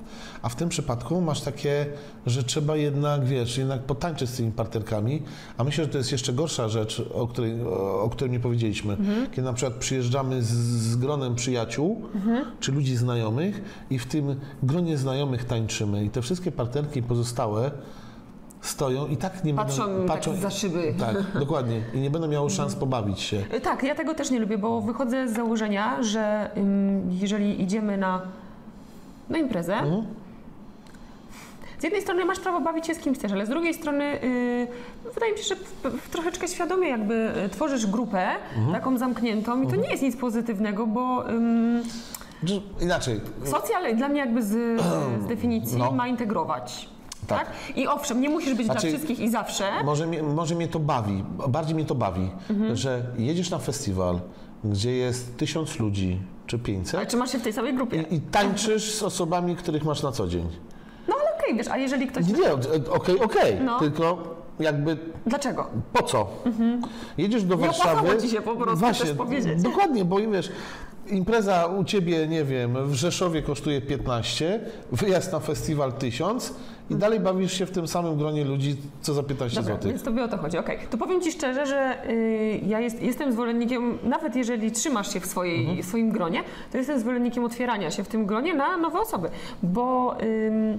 A 0.43 0.49
w 0.49 0.57
tym 0.57 0.69
przypadku 0.69 1.21
masz 1.21 1.41
takie, 1.41 1.87
że 2.27 2.43
trzeba 2.45 2.77
jednak, 2.77 3.25
wiesz, 3.25 3.59
jednak 3.59 3.83
potańczyć 3.83 4.31
z 4.31 4.37
tymi 4.37 4.53
partnerkami, 4.53 5.23
a 5.59 5.65
myślę, 5.65 5.85
że 5.85 5.91
to 5.91 5.99
jest 5.99 6.13
jeszcze 6.13 6.33
gorsza 6.33 6.69
rzecz, 6.69 7.03
o 7.15 7.27
której, 7.27 7.63
o, 8.03 8.09
której 8.13 8.33
nie 8.33 8.41
powiedzieliśmy. 8.41 8.93
Mhm. 8.93 9.31
Kiedy 9.31 9.43
na 9.43 9.53
przykład 9.53 9.75
przyjeżdżamy 9.79 10.43
z, 10.43 10.49
z 10.91 10.97
gronem 10.97 11.35
przyjaciół, 11.35 12.03
Mhm. 12.15 12.45
czy 12.61 12.73
ludzi 12.73 12.97
znajomych 12.97 13.61
i 13.91 13.99
w 13.99 14.07
tym 14.07 14.37
gronie 14.63 14.97
znajomych 14.99 15.45
tańczymy 15.45 16.05
i 16.05 16.11
te 16.11 16.23
wszystkie 16.23 16.53
partnerki 16.53 17.03
pozostałe 17.03 17.71
stoją 18.68 19.06
i 19.06 19.16
tak 19.16 19.44
nie 19.44 19.54
Patrzą 19.54 19.87
będą... 19.87 20.06
tak 20.14 20.25
za 20.37 20.50
szyby. 20.50 20.94
Tak, 20.99 21.16
dokładnie. 21.44 21.80
I 21.94 21.99
nie 22.00 22.11
będą 22.11 22.28
miały 22.28 22.50
szans 22.50 22.75
pobawić 22.75 23.20
się. 23.20 23.37
Y, 23.54 23.61
Tak, 23.61 23.82
ja 23.82 23.94
tego 23.94 24.14
też 24.14 24.30
nie 24.30 24.38
lubię, 24.40 24.58
bo 24.58 24.80
wychodzę 24.80 25.28
z 25.28 25.32
założenia, 25.32 26.02
że 26.02 26.50
jeżeli 27.11 27.62
idziemy 27.62 27.96
na, 27.96 28.23
na 29.28 29.38
imprezę, 29.38 29.75
Mhm. 29.76 30.04
z 31.78 31.82
jednej 31.85 32.02
strony 32.02 32.25
masz 32.25 32.38
prawo 32.40 32.61
bawić 32.61 32.87
się 32.87 32.94
z 32.94 32.99
kim 32.99 33.14
chcesz, 33.14 33.32
ale 33.32 33.46
z 33.46 33.49
drugiej 33.49 33.75
strony 33.75 34.04
yy, 35.04 35.11
wydaje 35.14 35.32
mi 35.32 35.38
się, 35.38 35.44
że 35.44 35.56
troszeczkę 36.12 36.49
świadomie 36.49 36.88
jakby 36.88 37.30
y, 37.46 37.49
tworzysz 37.49 37.87
grupę 37.87 38.28
Mhm. 38.56 38.73
taką 38.73 38.99
zamkniętą 38.99 39.62
i 39.62 39.66
to 39.66 39.76
nie 39.76 39.90
jest 39.90 40.02
nic 40.02 40.16
pozytywnego, 40.16 40.87
bo 40.87 41.25
Że- 42.44 42.61
Inaczej. 42.80 43.20
socjal 43.44 43.96
dla 43.96 44.08
mnie 44.08 44.20
jakby 44.20 44.42
z, 44.42 44.80
z 45.23 45.26
definicji 45.26 45.78
No. 45.82 45.90
ma 45.92 46.08
integrować. 46.08 46.88
Tak. 47.26 47.38
Tak. 47.38 47.76
I 47.76 47.87
owszem, 47.87 48.21
nie 48.21 48.28
musisz 48.30 48.54
być 48.54 48.66
Znaczy- 48.66 48.80
dla 48.80 48.90
wszystkich 48.90 49.21
i 49.21 49.30
zawsze. 49.30 49.64
Może 49.85 50.06
mnie, 50.06 50.23
może 50.23 50.54
mnie 50.54 50.68
to 50.68 50.78
bawi, 50.78 51.25
bardziej 51.49 51.75
mnie 51.75 51.85
to 51.85 51.95
bawi, 51.95 52.30
Mhm. 52.50 52.76
że 52.76 53.02
jedziesz 53.18 53.50
na 53.50 53.59
festiwal, 53.59 54.21
gdzie 54.64 54.92
jest 54.92 55.37
tysiąc 55.37 55.78
ludzi 55.78 56.21
czy 56.47 56.56
Ale 56.56 56.64
500 56.64 57.09
czy 57.09 57.16
masz 57.16 57.33
się 57.33 57.38
w 57.38 57.42
tej 57.42 57.52
samej 57.52 57.75
grupie? 57.75 58.04
i, 58.11 58.14
i 58.14 58.21
tańczysz 58.21 58.95
z 58.95 59.02
osobami, 59.02 59.56
których 59.56 59.85
masz 59.85 60.02
na 60.02 60.12
co 60.12 60.28
dzień. 60.28 60.49
No 61.09 61.14
ale 61.21 61.37
okej, 61.38 61.56
wiesz, 61.56 61.68
a 61.68 61.76
jeżeli 61.78 62.06
ktoś... 62.06 62.26
Nie, 62.26 62.33
nie, 62.33 62.53
okej, 62.90 63.20
okej, 63.20 63.57
No. 63.64 63.79
tylko 63.79 64.35
jakby 64.61 64.96
Dlaczego? 65.27 65.66
po 65.92 66.03
co? 66.03 66.29
Jedziesz 67.18 67.44
do 67.44 67.57
Warszawy. 67.57 67.88
Mhm. 67.90 67.98
opłacało 68.07 68.22
ci 68.22 68.29
się 68.37 68.42
po 68.42 68.57
prostu 68.57 68.77
Właśnie, 68.77 69.14
powiedzieć. 69.14 69.62
Dokładnie, 69.62 70.05
bo 70.05 70.16
wiesz, 70.16 70.51
impreza 71.09 71.66
u 71.66 71.85
ciebie, 71.85 72.27
nie 72.29 72.44
wiem, 72.44 72.77
w 72.90 72.94
Rzeszowie 72.94 73.42
kosztuje 73.42 73.81
15, 73.81 74.61
wyjazd 74.92 75.33
na 75.33 75.40
festiwal 75.40 75.92
1000 75.92 76.55
i 76.90 76.94
dalej 76.94 77.20
bawisz 77.20 77.53
się 77.53 77.66
w 77.66 77.70
tym 77.70 77.88
samym 77.88 78.16
gronie 78.16 78.44
ludzi, 78.44 78.77
co 79.01 79.14
za 79.14 79.22
15 79.22 79.61
Dobra, 79.61 79.75
zł. 79.75 79.90
więc 79.90 80.03
tobie 80.03 80.25
o 80.25 80.29
to 80.29 80.37
chodzi. 80.38 80.59
Okej, 80.59 80.79
to 80.90 80.99
powiem 80.99 81.20
Ci 81.20 81.33
szczerze, 81.33 81.66
że 81.66 82.11
y, 82.11 82.61
ja 82.66 82.81
jest, 82.81 83.03
jestem 83.03 83.33
zwolennikiem, 83.33 83.99
nawet 84.05 84.37
jeżeli 84.37 84.72
trzymasz 84.72 85.12
się 85.12 85.20
w, 85.20 85.27
swojej, 85.27 85.61
Mhm. 85.61 85.83
swoim 85.83 86.11
gronie, 86.11 86.42
to 86.72 86.79
jestem 86.79 87.01
zwolennikiem 87.01 87.44
otwierania 87.44 87.90
się 87.90 88.05
w 88.05 88.09
tym 88.09 88.27
gronie 88.27 88.55
na 88.55 88.77
nowe 88.77 89.01
osoby, 89.01 89.29
bo 89.62 90.16
ym, 90.22 90.79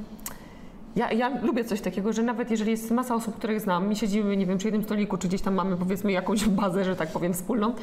ja, 0.98 1.12
ja 1.12 1.30
lubię 1.42 1.66
coś 1.66 1.82
takiego, 1.82 2.14
że 2.14 2.24
nawet 2.24 2.52
jeżeli 2.52 2.72
jest 2.72 2.92
masa 2.92 3.16
osób, 3.16 3.36
których 3.36 3.62
znam 3.62 3.92
i 3.92 3.96
siedzimy, 3.96 4.38
nie 4.38 4.46
wiem, 4.46 4.58
przy 4.58 4.68
jednym 4.68 4.84
stoliku, 4.84 5.18
czy 5.18 5.28
gdzieś 5.28 5.42
tam 5.42 5.54
mamy 5.54 5.78
powiedzmy 5.78 6.12
jakąś 6.12 6.46
bazę, 6.46 6.84
że 6.84 6.96
tak 6.96 7.10
powiem, 7.10 7.34
wspólną, 7.34 7.74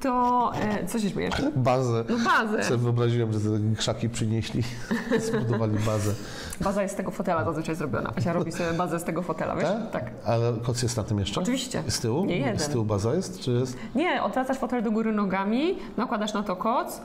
to 0.00 0.52
e, 0.54 0.86
co 0.86 0.98
się 0.98 1.10
śmiejesz? 1.10 1.34
Bazę. 1.56 2.04
No 2.08 2.16
bazę. 2.24 2.64
Sobie 2.64 2.76
wyobraziłem, 2.78 3.32
że 3.32 3.40
te 3.40 3.76
krzaki 3.76 4.08
przynieśli, 4.08 4.62
zbudowali 5.26 5.78
bazę. 5.86 6.14
Baza 6.60 6.82
jest 6.82 6.94
z 6.94 6.96
tego 6.96 7.10
fotela 7.10 7.44
zazwyczaj 7.44 7.74
zrobiona. 7.74 8.12
Asia 8.16 8.32
robi 8.32 8.52
sobie 8.52 8.72
bazę 8.72 9.00
z 9.00 9.04
tego 9.04 9.22
fotela, 9.22 9.56
wiesz? 9.56 9.68
Tak. 9.92 10.10
Ale 10.24 10.52
koc 10.62 10.82
jest 10.82 10.96
na 10.96 11.02
tym 11.02 11.18
jeszcze? 11.18 11.40
Oczywiście. 11.40 11.82
Z 11.88 12.00
tyłu? 12.00 12.24
Nie 12.24 12.38
jeden. 12.38 12.58
Z 12.58 12.68
tyłu 12.68 12.84
baza 12.84 13.14
jest? 13.14 13.40
Czy 13.40 13.50
jest? 13.50 13.76
Nie, 13.94 14.22
odwracasz 14.22 14.58
fotel 14.58 14.82
do 14.82 14.90
góry 14.90 15.12
nogami, 15.12 15.78
nakładasz 15.96 16.34
na 16.34 16.42
to 16.42 16.56
koc, 16.56 17.00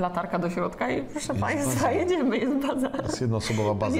latarka 0.00 0.38
do 0.38 0.50
środka 0.50 0.90
i 0.90 1.02
proszę 1.02 1.34
Państwa, 1.34 1.92
jedziemy, 1.92 2.38
jest 2.38 2.54
baza. 2.66 2.90
Jest 3.02 3.20
jednoosobowa 3.20 3.74
baza. 3.74 3.96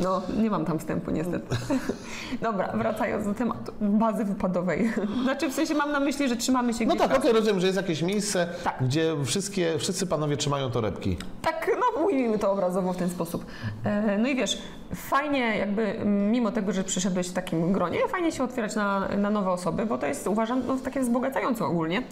No, 0.00 0.22
nie 0.42 0.50
mam 0.50 0.64
tam 0.64 0.78
wstępu 0.78 1.10
niestety. 1.10 1.56
Dobra, 2.42 2.72
wracając 2.74 3.26
do 3.26 3.34
tematu 3.34 3.72
bazy 3.80 4.24
wypadowej. 4.24 4.92
Znaczy 5.24 5.48
w 5.50 5.52
sensie 5.54 5.74
mam 5.74 5.92
na 5.92 6.00
myśli, 6.00 6.28
że 6.28 6.36
trzymamy 6.36 6.74
się 6.74 6.86
No 6.86 6.94
gdzieś 6.94 7.00
tak, 7.02 7.10
tam. 7.10 7.20
okej, 7.20 7.32
rozumiem, 7.32 7.60
że 7.60 7.66
jest 7.66 7.76
jakieś 7.76 8.02
miejsce, 8.02 8.48
Tak. 8.64 8.74
gdzie 8.80 9.16
wszystkie, 9.24 9.78
wszyscy 9.78 10.06
panowie 10.06 10.36
trzymają 10.36 10.70
torebki. 10.70 11.16
Tak, 11.42 11.70
no 11.80 12.02
ujmijmy 12.04 12.38
to 12.38 12.52
obrazowo 12.52 12.92
w 12.92 12.96
ten 12.96 13.08
sposób. 13.10 13.46
E, 13.84 14.18
No 14.18 14.28
i 14.28 14.36
wiesz, 14.36 14.58
fajnie 14.94 15.58
jakby 15.58 15.94
mimo 16.04 16.52
tego, 16.52 16.72
że 16.72 16.84
przyszedłeś 16.84 17.28
w 17.28 17.32
takim 17.32 17.72
gronie, 17.72 17.98
fajnie 18.08 18.32
się 18.32 18.44
otwierać 18.44 18.74
na, 18.76 19.08
na 19.16 19.30
nowe 19.30 19.50
osoby, 19.50 19.86
bo 19.86 19.98
to 19.98 20.06
jest 20.06 20.26
uważam 20.26 20.62
no, 20.66 20.76
takie 20.76 21.00
wzbogacające 21.00 21.64
ogólnie, 21.64 22.02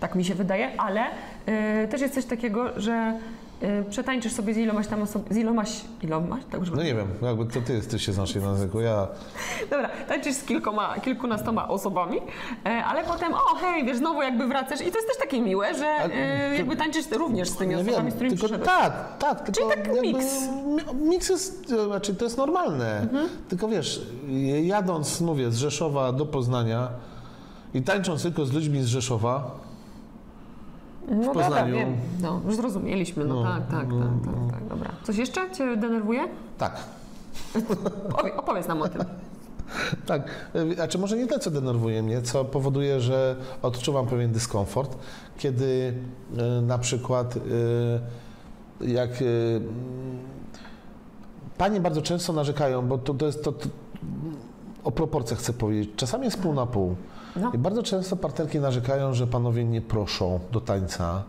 tak 0.00 0.14
mi 0.14 0.24
się 0.24 0.34
wydaje, 0.34 0.80
ale 0.80 1.00
e, 1.46 1.88
też 1.88 2.00
jest 2.00 2.14
coś 2.14 2.24
takiego, 2.24 2.43
że 2.76 3.18
e, 3.62 3.82
przetańczysz 3.84 4.32
sobie 4.32 4.54
z 4.54 4.56
ilomaś 4.56 4.86
tam 4.86 5.02
osob- 5.04 5.32
z 5.32 5.36
ilomaś, 5.36 5.80
ilomaś, 6.02 6.42
tak? 6.50 6.60
No 6.76 6.82
nie 6.82 6.94
wiem, 6.94 7.06
jakby 7.22 7.46
to 7.46 7.60
ty, 7.60 7.80
ty 7.80 7.98
się 7.98 8.12
znasz 8.12 8.34
na 8.34 8.40
języku, 8.40 8.80
ja... 8.80 9.08
Dobra, 9.70 9.88
tańczysz 10.08 10.34
z 10.34 10.44
kilkoma, 10.44 10.94
kilkunastoma 11.04 11.68
osobami, 11.68 12.18
e, 12.66 12.84
ale 12.84 13.04
potem, 13.04 13.34
o 13.34 13.54
hej, 13.60 13.84
wiesz, 13.84 13.96
znowu 13.96 14.22
jakby 14.22 14.46
wracasz 14.46 14.80
i 14.80 14.90
to 14.90 14.98
jest 14.98 15.08
też 15.08 15.16
takie 15.18 15.40
miłe, 15.40 15.74
że 15.74 15.94
A, 15.96 16.08
ty- 16.08 16.56
jakby 16.56 16.76
tańczysz 16.76 17.10
również 17.10 17.48
z 17.48 17.56
tymi 17.56 17.74
osobami, 17.74 17.96
wiem, 17.96 18.10
z 18.10 18.14
którymi 18.14 18.38
tylko 18.38 18.58
tak, 18.58 19.18
tak, 19.18 19.40
tylko 19.50 19.68
tak 19.70 19.78
jakby 19.78 20.00
miks. 20.00 20.24
mi- 20.66 21.08
Miks 21.08 21.28
jest, 21.28 21.68
to 21.68 21.86
znaczy 21.86 22.14
to 22.14 22.24
jest 22.24 22.36
normalne. 22.38 23.00
Mhm. 23.00 23.28
Tylko 23.48 23.68
wiesz, 23.68 24.02
jadąc, 24.62 25.20
mówię, 25.20 25.50
z 25.50 25.56
Rzeszowa 25.56 26.12
do 26.12 26.26
Poznania 26.26 26.88
i 27.74 27.82
tańcząc 27.82 28.22
tylko 28.22 28.46
z 28.46 28.52
ludźmi 28.52 28.82
z 28.82 28.86
Rzeszowa, 28.86 29.50
No 31.08 31.24
dobra, 31.24 31.44
Poznaniu. 31.44 31.74
wiem. 31.74 31.96
No, 32.22 32.40
już 32.46 32.56
zrozumieliśmy, 32.56 33.24
no, 33.24 33.34
No, 33.34 33.42
tak, 33.42 33.66
tak, 33.70 33.88
no, 33.88 33.98
tak, 34.00 34.34
tak, 34.34 34.52
tak, 34.60 34.68
dobra. 34.68 34.90
Coś 35.02 35.16
jeszcze 35.16 35.50
Cię 35.50 35.76
denerwuje? 35.76 36.28
tak, 36.58 36.76
Opowie, 38.10 38.36
opowiedz 38.36 38.68
nam 38.68 38.82
o 38.82 38.88
tym. 38.88 39.04
tak. 40.06 40.50
Znaczy 40.74 40.98
może 40.98 41.16
nie 41.16 41.26
to, 41.26 41.38
co 41.38 41.50
denerwuje 41.50 42.02
mnie, 42.02 42.22
co 42.22 42.44
powoduje, 42.44 43.00
że 43.00 43.36
odczuwam 43.62 44.06
pewien 44.06 44.32
dyskomfort, 44.32 44.96
kiedy 45.38 45.94
e, 46.38 46.60
na 46.60 46.78
przykład 46.78 47.34
e, 47.36 47.40
jak 48.86 49.10
e, 49.10 49.24
panie 51.58 51.80
bardzo 51.80 52.02
często 52.02 52.32
narzekają, 52.32 52.88
bo 52.88 52.98
to, 52.98 53.14
to 53.14 53.26
jest 53.26 53.44
to, 53.44 53.52
to 53.52 53.68
o 54.84 54.90
proporcjach 54.90 55.38
chcę 55.40 55.52
powiedzieć. 55.52 55.90
Czasami 55.96 56.24
jest 56.24 56.38
pół 56.42 56.54
na 56.54 56.66
pół. 56.66 56.96
No. 57.36 57.52
Bardzo 57.58 57.82
często 57.82 58.16
partnerki 58.16 58.60
narzekają, 58.60 59.14
że 59.14 59.26
panowie 59.26 59.64
nie 59.64 59.80
proszą 59.82 60.40
do 60.52 60.60
tańca 60.60 61.22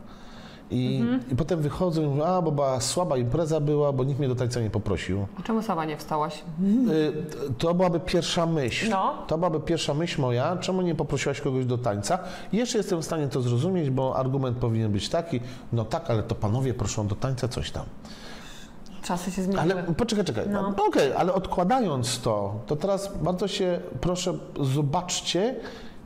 I, 0.71 1.03
I 1.31 1.35
potem 1.35 1.61
wychodzą 1.61 2.01
i 2.01 2.05
mówią, 2.05 2.23
a 2.23 2.41
bo 2.41 2.51
była 2.51 2.79
słaba 2.81 3.17
impreza 3.17 3.59
była, 3.59 3.91
bo 3.93 4.03
nikt 4.03 4.19
mnie 4.19 4.27
do 4.27 4.35
tańca 4.35 4.59
nie 4.59 4.69
poprosił. 4.69 5.25
A 5.39 5.43
czemu 5.43 5.61
sama 5.61 5.85
nie 5.85 5.97
wstałaś? 5.97 6.43
Y, 6.89 7.13
To 7.57 7.73
byłaby 7.73 7.99
pierwsza 7.99 8.45
myśl. 8.45 8.89
No. 8.89 9.13
To 9.27 9.37
byłaby 9.37 9.59
pierwsza 9.59 9.93
myśl 9.93 10.21
moja, 10.21 10.57
czemu 10.57 10.81
nie 10.81 10.95
poprosiłaś 10.95 11.41
kogoś 11.41 11.65
do 11.65 11.77
tańca? 11.77 12.19
Jeszcze 12.53 12.77
jestem 12.77 13.01
w 13.01 13.05
stanie 13.05 13.27
to 13.27 13.41
zrozumieć, 13.41 13.89
bo 13.89 14.15
argument 14.15 14.57
powinien 14.57 14.91
być 14.91 15.09
taki, 15.09 15.39
no 15.73 15.85
tak, 15.85 16.09
ale 16.09 16.23
to 16.23 16.35
panowie 16.35 16.73
proszą 16.73 17.07
do 17.07 17.15
tańca 17.15 17.47
coś 17.47 17.71
tam. 17.71 17.85
Czasy 19.03 19.31
się 19.31 19.41
zmieniły. 19.43 19.61
Ale 19.61 19.83
poczekaj, 19.83 20.25
czekaj. 20.25 20.45
No. 20.49 20.73
Okej, 20.87 21.13
ale 21.13 21.33
odkładając 21.33 22.19
to, 22.21 22.55
to 22.67 22.75
teraz 22.75 23.11
bardzo 23.21 23.47
się 23.47 23.79
proszę, 24.01 24.33
zobaczcie, 24.61 25.55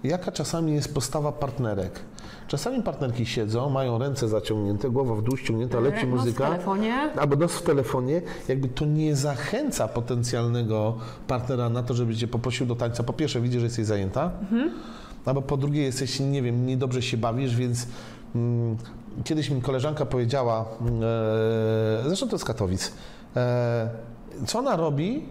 jaka 0.04 0.32
czasami 0.32 0.74
jest 0.74 0.94
postawa 0.94 1.32
partnerek. 1.32 2.00
Czasami 2.48 2.84
partnerki 2.84 3.26
siedzą, 3.26 3.70
mają 3.70 3.98
ręce 3.98 4.28
zaciągnięte, 4.28 4.90
głowa 4.90 5.16
w 5.16 5.22
dół 5.22 5.38
ściągnięta, 5.38 5.80
leci 5.80 6.08
Nos 6.08 6.22
w 6.22 6.26
muzyka. 6.26 6.46
telefonie. 6.50 7.10
Albo 7.20 7.36
nos 7.36 7.54
w 7.54 7.62
telefonie, 7.62 8.22
jakby 8.48 8.68
to 8.68 8.86
nie 8.86 9.16
zachęca 9.16 9.88
potencjalnego 9.88 10.98
partnera 11.28 11.70
na 11.70 11.84
to, 11.84 11.94
żeby 11.94 12.16
cię 12.16 12.28
poprosił 12.28 12.66
do 12.66 12.76
tańca. 12.76 13.04
Po 13.04 13.14
pierwsze, 13.14 13.42
widzi, 13.42 13.60
że 13.60 13.66
jesteś 13.66 13.86
zajęta, 13.86 14.32
albo 15.26 15.42
po 15.42 15.58
drugie, 15.58 15.82
jesteś, 15.82 16.20
nie 16.20 16.42
wiem, 16.42 16.66
niedobrze 16.66 17.02
się 17.02 17.18
bawisz, 17.18 17.56
więc 17.56 17.88
mm, 18.36 18.78
kiedyś 19.24 19.50
mi 19.50 19.62
koleżanka 19.62 20.06
powiedziała, 20.06 20.66
e, 22.02 22.04
zresztą 22.08 22.28
to 22.28 22.38
z 22.38 22.44
Katowic, 22.44 22.94
e, 23.36 23.90
co 24.46 24.60
ona 24.60 24.76
robi, 24.76 25.26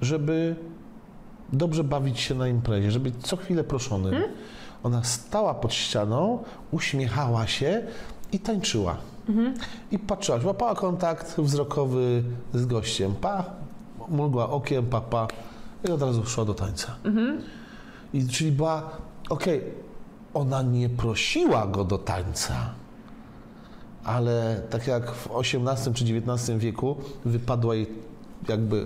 żeby 0.00 0.56
dobrze 1.52 1.84
bawić 1.84 2.20
się 2.20 2.34
na 2.34 2.48
imprezie, 2.48 2.90
żeby 2.90 3.10
być 3.10 3.26
co 3.26 3.36
chwilę 3.36 3.64
proszonym. 3.64 4.14
Ona 4.82 5.04
stała 5.04 5.54
pod 5.54 5.74
ścianą, 5.74 6.44
uśmiechała 6.70 7.46
się 7.46 7.82
i 8.32 8.38
tańczyła. 8.38 8.96
I 9.90 9.98
patrzyła, 9.98 10.38
łapała 10.44 10.74
kontakt 10.74 11.40
wzrokowy 11.40 12.22
z 12.54 12.66
gościem. 12.66 13.14
Pa, 13.20 13.44
mrugła 14.08 14.50
okiem, 14.50 14.86
pa, 14.86 15.00
pa. 15.00 15.28
I 15.88 15.90
od 15.90 16.02
razu 16.02 16.24
szła 16.24 16.44
do 16.44 16.54
tańca. 16.54 16.96
I 18.14 18.26
czyli 18.28 18.52
była, 18.52 18.90
okej, 19.28 19.60
ona 20.34 20.62
nie 20.62 20.88
prosiła 20.88 21.66
go 21.66 21.84
do 21.84 21.98
tańca, 21.98 22.54
ale 24.04 24.62
tak 24.70 24.86
jak 24.86 25.10
w 25.10 25.28
XVIII 25.38 25.94
czy 25.94 26.04
XIX 26.04 26.58
wieku 26.58 26.96
wypadła 27.24 27.74
jej 27.74 27.86
jakby 28.48 28.76
y, 28.76 28.84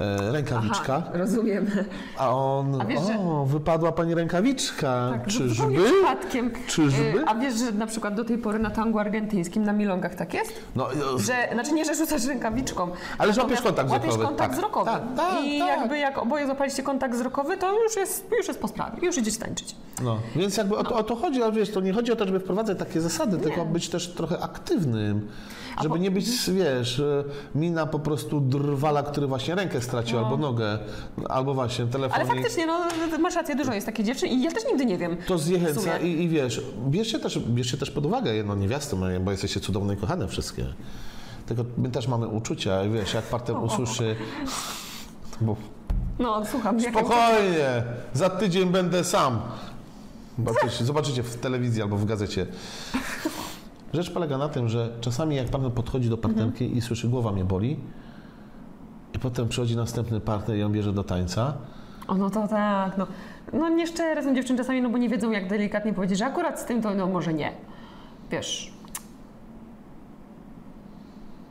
e, 0.00 0.32
rękawiczka, 0.32 0.96
Aha, 0.96 1.10
rozumiem. 1.14 1.66
a 2.18 2.34
on, 2.36 2.80
A 2.80 2.84
wiesz, 2.84 3.00
że- 3.00 3.18
o, 3.18 3.44
wypadła 3.46 3.92
pani 3.92 4.14
rękawiczka, 4.14 5.08
Tak, 5.12 5.26
czyżby? 5.26 5.74
przypadkiem. 5.84 6.50
Czyżby? 6.66 7.02
Y, 7.02 7.24
A 7.26 7.34
wiesz, 7.34 7.54
że 7.54 7.72
na 7.72 7.86
przykład 7.86 8.14
do 8.14 8.24
tej 8.24 8.38
pory 8.38 8.58
na 8.58 8.70
tangu 8.70 8.98
argentyńskim 8.98 9.64
na 9.64 9.72
milongach 9.72 10.14
tak 10.14 10.34
jest? 10.34 10.52
No, 10.76 10.92
y, 10.92 10.96
Że, 11.18 11.34
znaczy 11.52 11.72
nie, 11.72 11.84
że 11.84 11.94
rzucasz 11.94 12.24
rękawiczką. 12.26 12.88
Ale 13.18 13.32
że 13.32 13.42
łapiesz 13.42 13.60
kontakt 13.60 13.90
łapiesz 13.90 14.08
wzrokowy. 14.08 14.26
kontakt 14.28 14.50
Tak, 14.50 14.58
wzrokowy. 14.58 14.90
tak, 14.90 15.02
tak, 15.16 15.44
I 15.44 15.58
tak. 15.58 15.68
jakby 15.68 15.98
jak 15.98 16.18
oboje 16.18 16.46
złapaliście 16.46 16.82
kontakt 16.82 17.14
wzrokowy, 17.14 17.56
to 17.56 17.82
już 17.82 17.96
jest, 17.96 18.26
już 18.38 18.48
jest 18.48 18.60
po 18.60 18.68
sprawie, 18.68 19.06
już 19.06 19.18
idziecie 19.18 19.38
tańczyć. 19.38 19.76
No, 20.04 20.18
więc 20.36 20.56
jakby 20.56 20.76
o 20.76 20.84
to, 20.84 20.94
o 20.96 21.02
to 21.02 21.16
chodzi, 21.16 21.42
ale 21.42 21.52
wiesz, 21.52 21.70
to 21.70 21.80
nie 21.80 21.92
chodzi 21.92 22.12
o 22.12 22.16
to, 22.16 22.26
żeby 22.26 22.40
wprowadzać 22.40 22.78
takie 22.78 23.00
zasady, 23.00 23.38
tylko 23.38 23.64
być 23.64 23.88
też 23.88 24.08
trochę 24.08 24.38
aktywnym. 24.40 25.28
Żeby 25.82 25.88
po- 25.94 25.96
nie 25.96 26.10
być, 26.10 26.50
wiesz, 26.50 27.02
mina 27.54 27.86
po 27.86 27.98
prostu 27.98 28.40
drwala, 28.58 29.02
który 29.02 29.26
właśnie 29.26 29.54
rękę 29.54 29.80
stracił, 29.80 30.18
albo 30.18 30.36
nogę, 30.36 30.78
albo 31.28 31.54
właśnie 31.54 31.86
telefon. 31.86 32.20
Ale 32.20 32.26
faktycznie, 32.26 32.66
no 32.66 32.78
masz 33.18 33.34
rację, 33.34 33.56
dużo 33.56 33.72
jest 33.72 33.86
takich 33.86 34.06
dziewczyn 34.06 34.28
i 34.28 34.42
ja 34.42 34.50
też 34.50 34.62
nigdy 34.66 34.86
nie 34.86 34.98
wiem. 34.98 35.16
To 35.26 35.38
zniechęca 35.38 35.98
i, 35.98 36.22
i 36.22 36.28
wiesz, 36.28 36.62
bierzcie 36.88 37.18
też, 37.18 37.38
bierzcie 37.38 37.76
też 37.76 37.90
pod 37.90 38.06
uwagę 38.06 38.34
jedną 38.34 38.56
niewiastę 38.56 38.96
bo 39.20 39.30
jesteście 39.30 39.60
cudowne 39.60 39.94
i 39.94 39.96
kochane 39.96 40.28
wszystkie. 40.28 40.64
Tylko 41.46 41.64
my 41.78 41.90
też 41.90 42.08
mamy 42.08 42.28
uczucia 42.28 42.84
i 42.84 42.90
wiesz, 42.90 43.14
jak 43.14 43.24
partner 43.24 43.56
usłyszy... 43.56 44.16
Bo 45.40 45.56
No, 46.18 46.46
słucham. 46.46 46.80
Spokojnie, 46.80 47.82
za 48.12 48.30
tydzień 48.30 48.68
będę 48.68 49.04
sam. 49.04 49.40
Zobaczycie, 50.38 50.84
zobaczycie 50.92 51.22
w 51.22 51.36
telewizji 51.36 51.82
albo 51.82 51.96
w 51.96 52.04
gazecie. 52.04 52.46
Rzecz 53.92 54.10
polega 54.10 54.38
na 54.38 54.48
tym, 54.48 54.68
że 54.68 54.92
czasami 55.00 55.36
jak 55.36 55.48
partner 55.48 55.72
podchodzi 55.72 56.10
do 56.10 56.18
partnerki 56.18 56.76
i 56.76 56.80
słyszy, 56.80 57.08
głowa 57.08 57.32
mnie 57.32 57.44
boli, 57.44 57.76
i 59.18 59.20
potem 59.20 59.48
przychodzi 59.48 59.76
następny 59.76 60.20
partner 60.20 60.56
i 60.56 60.60
ją 60.60 60.72
bierze 60.72 60.92
do 60.92 61.04
tańca, 61.04 61.54
O, 62.08 62.14
no 62.14 62.30
to 62.30 62.48
tak, 62.48 62.98
no. 62.98 63.06
No 63.52 63.68
nieszczere 63.68 64.22
są 64.22 64.34
dziewczyny 64.34 64.58
czasami, 64.58 64.82
no 64.82 64.90
bo 64.90 64.98
nie 64.98 65.08
wiedzą 65.08 65.30
jak 65.30 65.48
delikatnie 65.48 65.92
powiedzieć, 65.92 66.18
że 66.18 66.26
akurat 66.26 66.60
z 66.60 66.64
tym 66.64 66.82
to 66.82 66.94
no 66.94 67.06
może 67.06 67.34
nie. 67.34 67.52
Wiesz. 68.30 68.72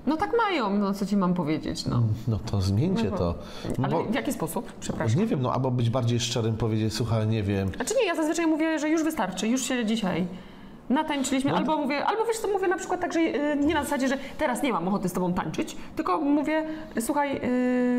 No 0.08 0.18
tak 0.18 0.32
mają, 0.38 0.78
no 0.78 0.94
co 0.94 1.06
ci 1.06 1.18
mam 1.18 1.34
powiedzieć, 1.34 1.86
no. 1.86 2.04
no 2.28 2.40
to 2.40 2.62
zmieńcie 2.62 3.12
to. 3.12 3.36
No 3.78 3.88
Ale 3.88 3.90
bo, 3.90 4.04
w 4.04 4.14
jaki 4.14 4.34
sposób? 4.34 4.74
Przepraszam. 4.80 5.20
nie 5.20 5.26
wiem, 5.26 5.42
no 5.42 5.54
albo 5.54 5.72
być 5.72 5.90
bardziej 5.90 6.20
szczerym, 6.20 6.58
powiedzieć, 6.58 6.94
słuchaj, 6.94 7.28
nie 7.28 7.44
wiem, 7.44 7.70
Znaczy 7.76 7.94
nie, 8.00 8.08
ja 8.08 8.16
zazwyczaj 8.16 8.48
mówię, 8.48 8.80
że 8.80 8.90
już 8.90 9.04
wystarczy, 9.04 9.48
już 9.48 9.62
się 9.62 9.86
dzisiaj 9.86 10.28
natańczyliśmy, 10.90 11.52
No. 11.52 11.58
albo 11.58 11.78
mówię, 11.78 12.06
albo 12.06 12.26
wiesz 12.26 12.38
co, 12.38 12.48
mówię 12.48 12.68
na 12.68 12.78
przykład 12.78 13.02
tak, 13.02 13.14
że 13.14 13.20
y, 13.20 13.58
nie 13.66 13.74
na 13.74 13.84
zasadzie, 13.84 14.08
że 14.08 14.18
teraz 14.38 14.64
nie 14.64 14.74
mam 14.74 14.88
ochoty 14.88 15.10
z 15.10 15.14
tobą 15.14 15.34
tańczyć, 15.34 15.76
tylko 15.96 16.22
mówię, 16.22 16.64
słuchaj, 17.00 17.38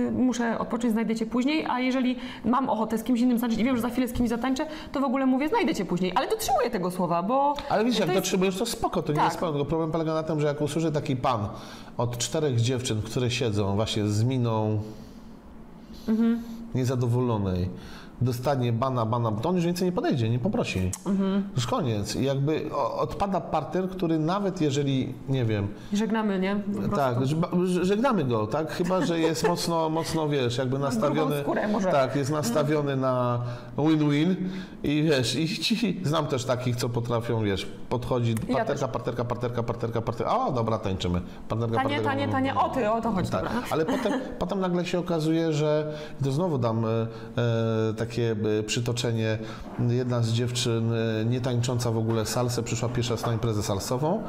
y, 0.09 0.13
muszę 0.13 0.59
odpocząć, 0.59 0.93
znajdę 0.93 1.17
cię 1.17 1.27
później, 1.27 1.67
a 1.71 1.81
jeżeli 1.81 2.17
mam 2.45 2.69
ochotę 2.71 2.99
z 2.99 3.03
kimś 3.05 3.21
innym 3.21 3.41
tańczyć 3.41 3.61
i 3.61 3.65
wiem, 3.65 3.77
że 3.77 3.83
za 3.83 3.89
chwilę 3.91 4.09
z 4.09 4.13
kimś 4.13 4.29
zatańczę, 4.29 4.67
to 4.93 5.01
w 5.01 5.05
ogóle 5.05 5.27
mówię, 5.27 5.49
znajdę 5.49 5.75
cię 5.75 5.85
później, 5.85 6.13
ale 6.15 6.29
dotrzymuję 6.29 6.71
tego 6.71 6.91
słowa, 6.91 7.23
bo... 7.23 7.55
Ale 7.69 7.85
widzisz, 7.85 8.01
jak 8.01 8.09
jest- 8.09 8.21
dotrzymujesz, 8.21 8.57
to 8.59 8.67
spoko, 8.67 9.03
to 9.03 9.13
nie 9.13 9.17
Tak. 9.17 9.25
jest 9.25 9.39
problem. 9.39 9.57
Tylko 9.59 9.69
problem 9.69 9.91
polega 9.93 10.15
na 10.15 10.23
tym, 10.23 10.41
że 10.41 10.47
jak 10.47 10.61
usłyszy 10.61 10.93
taki 10.93 11.17
pan 11.17 11.49
od 11.97 12.19
czterech 12.19 12.61
dziewczyn, 12.61 13.03
które 13.03 13.31
siedzą 13.31 13.75
właśnie 13.77 14.07
z 14.07 14.25
miną 14.25 14.81
Mhm. 16.09 16.43
niezadowolonej, 16.75 17.69
dostanie 18.21 18.73
bana, 18.73 19.07
bana, 19.07 19.33
to 19.33 19.49
on 19.49 19.57
już 19.57 19.65
więcej 19.65 19.87
nie 19.87 19.93
podejdzie, 19.93 20.31
nie 20.31 20.39
poprosi. 20.39 20.91
Mhm. 21.07 21.49
Już 21.57 21.67
koniec. 21.67 22.17
I 22.17 22.25
jakby 22.25 22.71
odpada 22.99 23.41
partner, 23.41 23.89
który 23.89 24.19
nawet 24.19 24.61
jeżeli, 24.61 25.15
nie 25.29 25.45
wiem, 25.45 25.69
Żegnamy, 25.93 26.39
nie? 26.39 26.61
Tak, 26.97 27.17
żegnamy 27.83 28.25
go, 28.25 28.47
tak? 28.47 28.73
Chyba, 28.73 29.07
że 29.07 29.21
jest 29.21 29.49
mocno, 29.49 29.89
mocno, 29.99 30.29
wiesz, 30.29 30.59
jakby 30.59 30.79
nastawiony. 30.79 31.41
skórę 31.43 31.69
może. 31.69 31.91
Tak, 31.91 32.17
jest 32.17 32.31
nastawiony 32.31 32.97
na 32.97 33.41
win-win 33.79 34.37
i 34.83 35.03
wiesz, 35.03 35.35
i 35.35 35.49
ci, 35.49 36.01
znam 36.05 36.27
też 36.27 36.45
takich, 36.45 36.77
co 36.77 36.89
potrafią, 36.89 37.43
wiesz, 37.43 37.67
podchodzi 37.89 38.35
parterka, 38.35 38.65
też. 38.65 38.81
parterka, 38.93 39.25
parterka, 39.25 39.63
parterka, 39.63 40.01
parterka, 40.03 40.39
o 40.39 40.53
dobra, 40.53 40.79
tańczymy. 40.79 41.21
Partnerka, 41.49 41.77
Tanie, 41.77 41.89
partnerka, 42.01 42.11
tanie, 42.11 42.33
tanie, 42.33 42.55
o 42.61 42.69
ty, 42.69 42.91
o 42.91 43.01
to 43.01 43.11
chodzi, 43.11 43.31
tak, 43.31 43.45
dobra. 43.45 43.63
ale 43.71 43.87
potem, 43.87 44.13
potem 44.39 44.61
nagle 44.61 44.87
się 44.87 44.99
okazuje, 44.99 45.53
że 45.53 45.93
to 46.25 46.33
znowu 46.33 46.59
dam 46.59 46.85
e, 46.85 46.89
e, 46.89 47.95
takie 48.09 48.37
e, 48.59 48.63
przytoczenie. 48.63 49.39
Jedna 49.89 50.23
z 50.23 50.29
dziewczyn, 50.29 50.93
e, 50.93 51.25
nie 51.25 51.41
tańcząca 51.41 51.91
w 51.91 51.99
ogóle 51.99 52.27
salsę, 52.27 52.63
przyszła 52.63 52.89
pierwsza 52.89 53.15
na 53.27 53.33
imprezę 53.33 53.63
salsową 53.63 54.23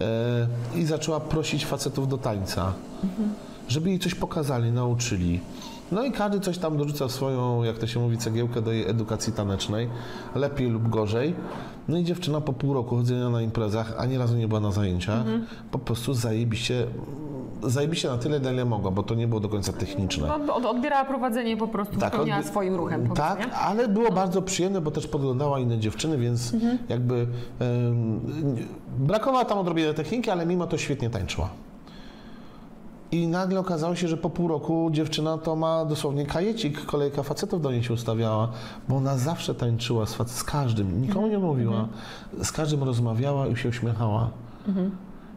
e, 0.00 0.48
i 0.76 0.84
zaczęła 0.84 1.20
prosić 1.20 1.66
facetów 1.66 2.08
do 2.08 2.18
tańca, 2.18 2.72
żeby 3.68 3.90
jej 3.90 3.98
coś 3.98 4.14
pokazali, 4.14 4.72
nauczyli. 4.72 5.40
No 5.92 6.02
i 6.04 6.12
każdy 6.12 6.40
coś 6.40 6.58
tam 6.58 6.76
dorzuca 6.76 7.08
swoją, 7.08 7.62
jak 7.62 7.78
to 7.78 7.86
się 7.86 8.00
mówi, 8.00 8.18
cegiełkę 8.18 8.62
do 8.62 8.72
jej 8.72 8.88
edukacji 8.90 9.32
tanecznej, 9.32 9.88
lepiej 10.34 10.70
lub 10.70 10.88
gorzej. 10.88 11.34
No 11.88 11.98
i 11.98 12.04
dziewczyna 12.04 12.40
po 12.40 12.52
pół 12.52 12.74
roku 12.74 12.96
chodzenia 12.96 13.30
na 13.30 13.42
imprezach, 13.42 13.94
ani 13.98 14.18
razu 14.18 14.36
nie 14.36 14.48
była 14.48 14.60
na 14.60 14.70
zajęciach, 14.72 15.22
po 15.70 15.78
prostu 15.78 16.14
zajebiście, 16.14 16.86
zajebiście 17.62 18.08
na 18.08 18.18
tyle, 18.18 18.40
na 18.40 18.52
ile 18.52 18.64
mogła, 18.64 18.90
bo 18.90 19.02
to 19.02 19.14
nie 19.14 19.28
było 19.28 19.40
do 19.40 19.48
końca 19.48 19.72
techniczne. 19.72 20.28
No, 20.46 20.54
od, 20.54 20.64
odbierała 20.64 21.04
prowadzenie 21.04 21.56
po 21.56 21.68
prostu, 21.68 21.96
Tak, 21.96 22.12
spełniała 22.14 22.42
odbi- 22.42 22.46
swoim 22.46 22.74
ruchem. 22.74 23.00
powiedzmy, 23.00 23.16
Tak, 23.16 23.38
nie? 23.46 23.52
ale 23.52 23.88
było 23.88 24.12
bardzo 24.12 24.42
przyjemne, 24.42 24.80
bo 24.80 24.90
też 24.90 25.06
podglądała 25.06 25.58
inne 25.58 25.78
dziewczyny, 25.78 26.18
więc 26.18 26.52
jakby 26.88 27.26
em, 27.60 28.20
brakowało 28.98 29.44
tam 29.44 29.58
odrobiny 29.58 29.94
techniki, 29.94 30.30
ale 30.30 30.46
mimo 30.46 30.66
to 30.66 30.78
świetnie 30.78 31.10
tańczyła. 31.10 31.48
I 33.12 33.28
nagle 33.28 33.60
okazało 33.60 33.94
się, 33.94 34.08
że 34.08 34.16
po 34.16 34.30
pół 34.30 34.48
roku 34.48 34.88
dziewczyna 34.92 35.38
to 35.38 35.56
ma 35.56 35.84
dosłownie 35.84 36.26
kajecik, 36.26 36.84
kolejka 36.84 37.22
facetów 37.22 37.62
do 37.62 37.72
niej 37.72 37.82
się 37.82 37.94
ustawiała, 37.94 38.48
bo 38.88 38.96
ona 38.96 39.18
zawsze 39.18 39.54
tańczyła 39.54 40.06
z, 40.06 40.16
fac- 40.18 40.28
z 40.28 40.44
każdym, 40.44 41.02
nikomu 41.02 41.26
nie 41.26 41.38
mówiła, 41.38 41.88
z 42.42 42.52
każdym 42.52 42.82
rozmawiała 42.82 43.46
i 43.46 43.56
się 43.56 43.68
uśmiechała. 43.68 44.30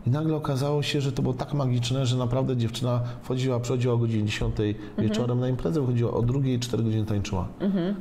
I 0.08 0.10
nagle 0.10 0.36
okazało 0.36 0.84
się, 0.84 1.02
że 1.02 1.12
to 1.12 1.22
było 1.22 1.34
tak 1.34 1.54
magiczne, 1.54 2.06
że 2.06 2.18
naprawdę 2.18 2.58
dziewczyna 2.58 3.02
wchodziła, 3.22 3.60
przychodziła 3.60 3.94
o 3.94 3.98
godzinie 3.98 4.26
10 4.26 4.56
wieczorem 4.98 5.40
na 5.40 5.48
imprezę, 5.50 5.82
wychodziła 5.82 6.12
o 6.14 6.22
drugiej, 6.22 6.60
4 6.60 6.84
godziny 6.84 7.06
tańczyła. 7.06 7.48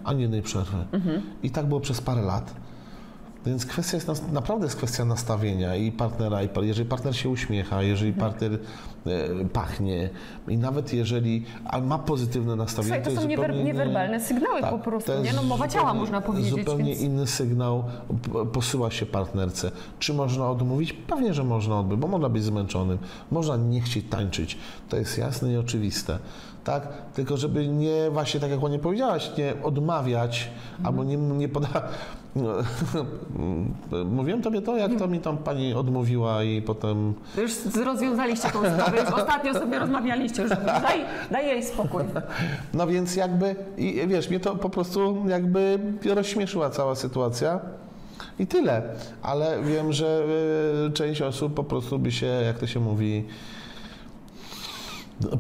Ani 0.05 0.23
jednej 0.23 0.43
przerwy. 0.43 0.77
I 1.43 1.51
tak 1.51 1.67
było 1.67 1.81
przez 1.81 2.01
parę 2.01 2.23
lat. 2.23 2.55
Więc 3.47 3.67
kwestia 3.67 3.97
jest 3.97 4.33
naprawdę 4.33 4.67
jest 4.67 4.77
kwestia 4.77 5.05
nastawienia 5.05 5.77
i 5.77 5.93
partnera, 5.93 6.43
i 6.43 6.49
jeżeli 6.63 6.89
partner 6.89 7.17
się 7.17 7.29
uśmiecha, 7.29 7.83
jeżeli 7.83 8.11
Mhm. 8.13 8.31
partner 8.31 8.59
e, 9.07 9.45
pachnie 9.45 10.11
i 10.49 10.59
nawet 10.59 10.93
jeżeli 10.93 11.45
ma 11.83 11.99
pozytywne 11.99 12.57
nastawienie, 12.57 12.95
Słuchaj, 12.95 13.05
to 13.05 13.11
jest 13.11 13.23
są 13.23 13.29
niewer, 13.29 13.55
niewerbalne 13.65 14.21
sygnały 14.21 14.61
tak, 14.61 14.71
po 14.71 14.79
prostu, 14.79 15.13
to 15.13 15.23
nie? 15.23 15.33
No 15.33 15.43
mowa 15.43 15.69
ciała 15.69 15.95
można 15.95 16.21
powiedzieć, 16.21 16.51
Zupełnie 16.51 16.91
więc... 16.91 17.01
inny 17.01 17.27
sygnał 17.27 17.85
posyła 18.53 18.91
się 18.91 19.07
partnerce. 19.07 19.71
Czy 19.99 20.15
można 20.15 20.51
odmówić? 20.51 20.93
Pewnie, 20.93 21.35
że 21.35 21.45
można 21.45 21.81
odmówić, 21.81 22.01
bo 22.01 22.09
można 22.09 22.29
być 22.29 22.45
zmęczonym, 22.45 22.99
można 23.31 23.57
nie 23.57 23.81
chcieć 23.81 24.07
tańczyć. 24.11 24.59
To 24.89 24.97
jest 24.97 25.19
jasne 25.19 25.53
i 25.53 25.57
oczywiste. 25.57 26.19
Tak? 26.65 26.89
Tylko 27.15 27.37
żeby 27.37 27.69
nie, 27.69 28.11
właśnie 28.11 28.41
tak 28.41 28.51
jak 28.51 28.63
ładnie 28.63 28.79
powiedziałaś, 28.79 29.31
nie 29.39 29.63
odmawiać 29.63 30.51
albo 30.85 31.05
nie, 31.05 31.17
nie 31.17 31.49
poda... 31.49 31.69
No, 32.37 32.55
Mówiłem 34.05 34.43
tobie 34.43 34.63
to, 34.63 34.77
jak 34.77 34.97
to 34.99 35.09
mi 35.09 35.21
tam 35.21 35.39
pani 35.39 35.75
odmówiła 35.75 36.43
i 36.43 36.63
potem 36.63 37.15
Już 37.37 37.53
rozwiązaliście 37.85 38.49
tą 38.49 38.59
sprawę, 38.59 39.01
już 39.01 39.09
ostatnio 39.09 39.55
sobie 39.55 39.79
rozmawialiście, 39.79 40.43
już 40.43 40.51
daj, 40.67 41.05
daj 41.31 41.47
jej 41.47 41.65
spokój. 41.65 42.03
No 42.75 42.87
więc 42.87 43.17
jakby, 43.17 43.57
i 43.77 44.01
wiesz, 44.07 44.31
mnie 44.31 44.41
to 44.41 44.57
po 44.57 44.71
prostu 44.71 45.17
jakby 45.29 45.79
rozśmieszyła 46.15 46.71
cała 46.71 46.95
sytuacja. 46.95 47.61
I 48.39 48.47
tyle. 48.47 48.83
Ale 49.23 49.63
wiem, 49.63 49.93
że 49.93 50.23
y, 50.89 50.93
część 50.93 51.23
osób 51.23 51.55
po 51.55 51.65
prostu 51.65 51.99
by 51.99 52.13
się, 52.13 52.27
jak 52.27 52.59
to 52.59 52.67
się 52.67 52.81
mówi, 52.81 53.25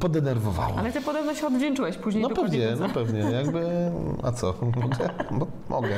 podenerwowała. 0.00 0.74
Ale 0.76 0.92
ty 0.92 1.00
podobno 1.00 1.34
się 1.34 1.46
odwdzięczyłeś 1.46 1.96
później. 1.96 2.22
No 2.22 2.30
pewnie, 2.30 2.76
no 2.80 2.88
pewnie, 2.88 3.20
jakby, 3.20 3.90
a 4.22 4.32
co, 4.32 4.54
mogę? 4.82 5.10
Bo 5.30 5.46
mogę. 5.68 5.96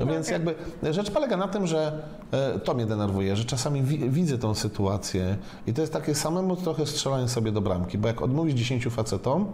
No 0.00 0.06
więc 0.06 0.28
jakby 0.28 0.54
rzecz 0.82 1.10
polega 1.10 1.36
na 1.36 1.48
tym, 1.48 1.66
że 1.66 2.02
e, 2.32 2.58
to 2.58 2.74
mnie 2.74 2.86
denerwuje, 2.86 3.36
że 3.36 3.44
czasami 3.44 3.82
wi 3.82 4.10
widzę 4.10 4.38
tą 4.38 4.54
sytuację 4.54 5.36
i 5.66 5.72
to 5.74 5.80
jest 5.80 5.92
takie 5.92 6.14
samemu 6.14 6.56
trochę 6.56 6.86
strzelanie 6.86 7.28
sobie 7.28 7.52
do 7.52 7.60
bramki, 7.60 7.98
bo 7.98 8.08
jak 8.08 8.22
odmówisz 8.22 8.54
10 8.54 8.88
facetom, 8.88 9.46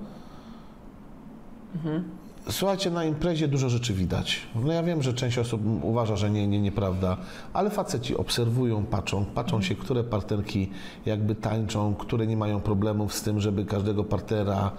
Słuchajcie, 2.50 2.90
na 2.90 3.04
imprezie 3.04 3.48
dużo 3.48 3.68
rzeczy 3.68 3.94
widać. 3.94 4.40
No 4.54 4.72
ja 4.72 4.82
wiem, 4.82 5.02
że 5.02 5.14
część 5.14 5.38
osób 5.38 5.62
uważa, 5.82 6.16
że 6.16 6.30
nie, 6.30 6.48
nie, 6.48 6.60
nieprawda, 6.60 7.16
ale 7.52 7.70
faceci 7.70 8.16
obserwują, 8.16 8.84
patrzą, 8.84 9.24
patrzą 9.24 9.62
się, 9.62 9.74
które 9.74 10.04
partnerki 10.04 10.70
jakby 11.06 11.34
tańczą, 11.34 11.94
które 11.94 12.26
nie 12.26 12.36
mają 12.36 12.60
problemów 12.60 13.14
z 13.14 13.22
tym, 13.22 13.40
żeby 13.40 13.64
każdego 13.64 14.04
partnera 14.04 14.70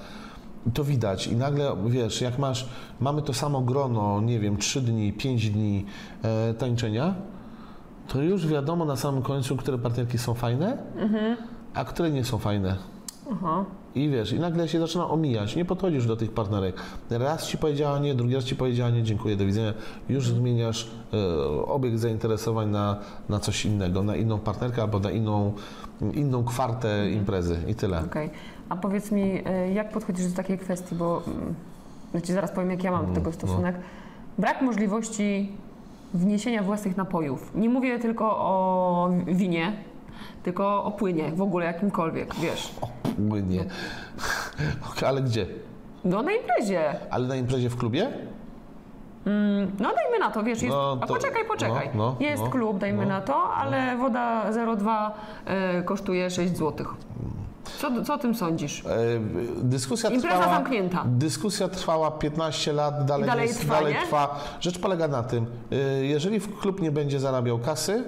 to 0.73 0.83
widać 0.83 1.27
i 1.27 1.35
nagle, 1.35 1.75
wiesz, 1.87 2.21
jak 2.21 2.39
masz, 2.39 2.69
mamy 2.99 3.21
to 3.21 3.33
samo 3.33 3.61
grono, 3.61 4.21
nie 4.21 4.39
wiem, 4.39 4.57
3 4.57 4.81
dni, 4.81 5.13
5 5.13 5.49
dni 5.49 5.85
e, 6.23 6.53
tańczenia, 6.53 7.15
to 8.07 8.21
już 8.21 8.47
wiadomo 8.47 8.85
na 8.85 8.95
samym 8.95 9.21
końcu, 9.21 9.57
które 9.57 9.77
partnerki 9.77 10.17
są 10.17 10.33
fajne, 10.33 10.77
a 11.73 11.85
które 11.85 12.11
nie 12.11 12.23
są 12.23 12.37
fajne. 12.37 12.92
Aha. 13.31 13.65
I 13.95 14.09
wiesz, 14.09 14.33
i 14.33 14.39
nagle 14.39 14.67
się 14.67 14.79
zaczyna 14.79 15.09
omijać. 15.09 15.55
Nie 15.55 15.65
podchodzisz 15.65 16.07
do 16.07 16.15
tych 16.15 16.31
partnerek. 16.31 16.75
Raz 17.09 17.47
ci 17.47 17.57
powiedziała 17.57 17.99
nie, 17.99 18.15
drugi 18.15 18.35
raz 18.35 18.43
ci 18.43 18.55
powiedziała 18.55 18.89
nie, 18.89 19.03
dziękuję, 19.03 19.35
do 19.35 19.45
widzenia. 19.45 19.73
Już 20.09 20.27
zmieniasz 20.27 20.91
e, 21.13 21.65
obiekt 21.65 21.97
zainteresowań 21.97 22.69
na, 22.69 22.99
na 23.29 23.39
coś 23.39 23.65
innego, 23.65 24.03
na 24.03 24.15
inną 24.15 24.39
partnerkę 24.39 24.81
albo 24.81 24.99
na 24.99 25.11
inną, 25.11 25.53
inną 26.13 26.43
kwartę 26.43 27.11
imprezy 27.11 27.57
i 27.67 27.75
tyle. 27.75 28.03
Okej. 28.05 28.29
A 28.69 28.75
powiedz 28.75 29.11
mi, 29.11 29.47
y, 29.69 29.73
jak 29.73 29.91
podchodzisz 29.91 30.27
do 30.27 30.35
takiej 30.35 30.57
kwestii, 30.57 30.95
bo 30.95 31.21
mm, 31.27 32.21
ci 32.23 32.33
zaraz 32.33 32.51
powiem, 32.51 32.71
jak 32.71 32.83
ja 32.83 32.91
mam 32.91 33.05
do 33.05 33.13
tego 33.13 33.31
stosunek. 33.31 33.75
Brak 34.37 34.61
możliwości 34.61 35.51
wniesienia 36.13 36.63
własnych 36.63 36.97
napojów. 36.97 37.51
Nie 37.55 37.69
mówię 37.69 37.99
tylko 37.99 38.37
o 38.37 39.09
winie, 39.27 39.73
tylko 40.43 40.83
o 40.83 40.91
płynie, 40.91 41.31
w 41.31 41.41
ogóle 41.41 41.65
jakimkolwiek, 41.65 42.35
wiesz. 42.35 42.73
Płynie. 43.29 43.65
Ale 45.07 45.21
gdzie? 45.21 45.45
No 46.05 46.21
na 46.23 46.31
imprezie. 46.31 46.95
Ale 47.09 47.27
na 47.27 47.35
imprezie 47.35 47.69
w 47.69 47.77
klubie? 47.77 48.11
No 49.79 49.89
dajmy 49.95 50.19
na 50.19 50.31
to, 50.31 50.43
wiesz, 50.43 50.61
jest, 50.61 50.75
No, 50.75 50.97
a 51.01 51.07
to- 51.07 51.13
poczekaj, 51.13 51.45
poczekaj. 51.45 51.89
no, 51.95 52.15
no, 52.19 52.25
jest 52.25 52.43
no, 52.43 52.49
klub, 52.49 52.77
dajmy 52.77 53.03
no. 53.03 53.09
na 53.09 53.21
to, 53.21 53.43
ale 53.53 53.97
woda 53.97 54.51
0,2 54.51 55.11
y, 55.79 55.83
kosztuje 55.83 56.29
6 56.29 56.57
zł. 56.57 56.87
Co, 57.63 58.03
co 58.03 58.13
o 58.13 58.17
tym 58.17 58.35
sądzisz? 58.35 58.83
E, 58.85 58.89
Dyskusja 59.63 60.09
Impreza 60.09 60.35
trwała, 60.37 60.55
zamknięta. 60.55 61.03
Dyskusja 61.05 61.67
trwała 61.67 62.11
15 62.11 62.73
lat, 62.73 63.05
dalej, 63.05 63.27
dalej 63.27 63.47
jest, 63.47 63.59
trwa, 63.59 63.73
dalej 63.75 63.93
nie? 63.93 64.01
trwa. 64.01 64.39
Rzecz 64.59 64.79
polega 64.79 65.07
na 65.07 65.23
tym, 65.23 65.45
e, 65.71 65.75
jeżeli 66.05 66.39
w 66.39 66.59
klub 66.59 66.81
nie 66.81 66.91
będzie 66.91 67.19
zarabiał 67.19 67.59
kasy, 67.59 68.03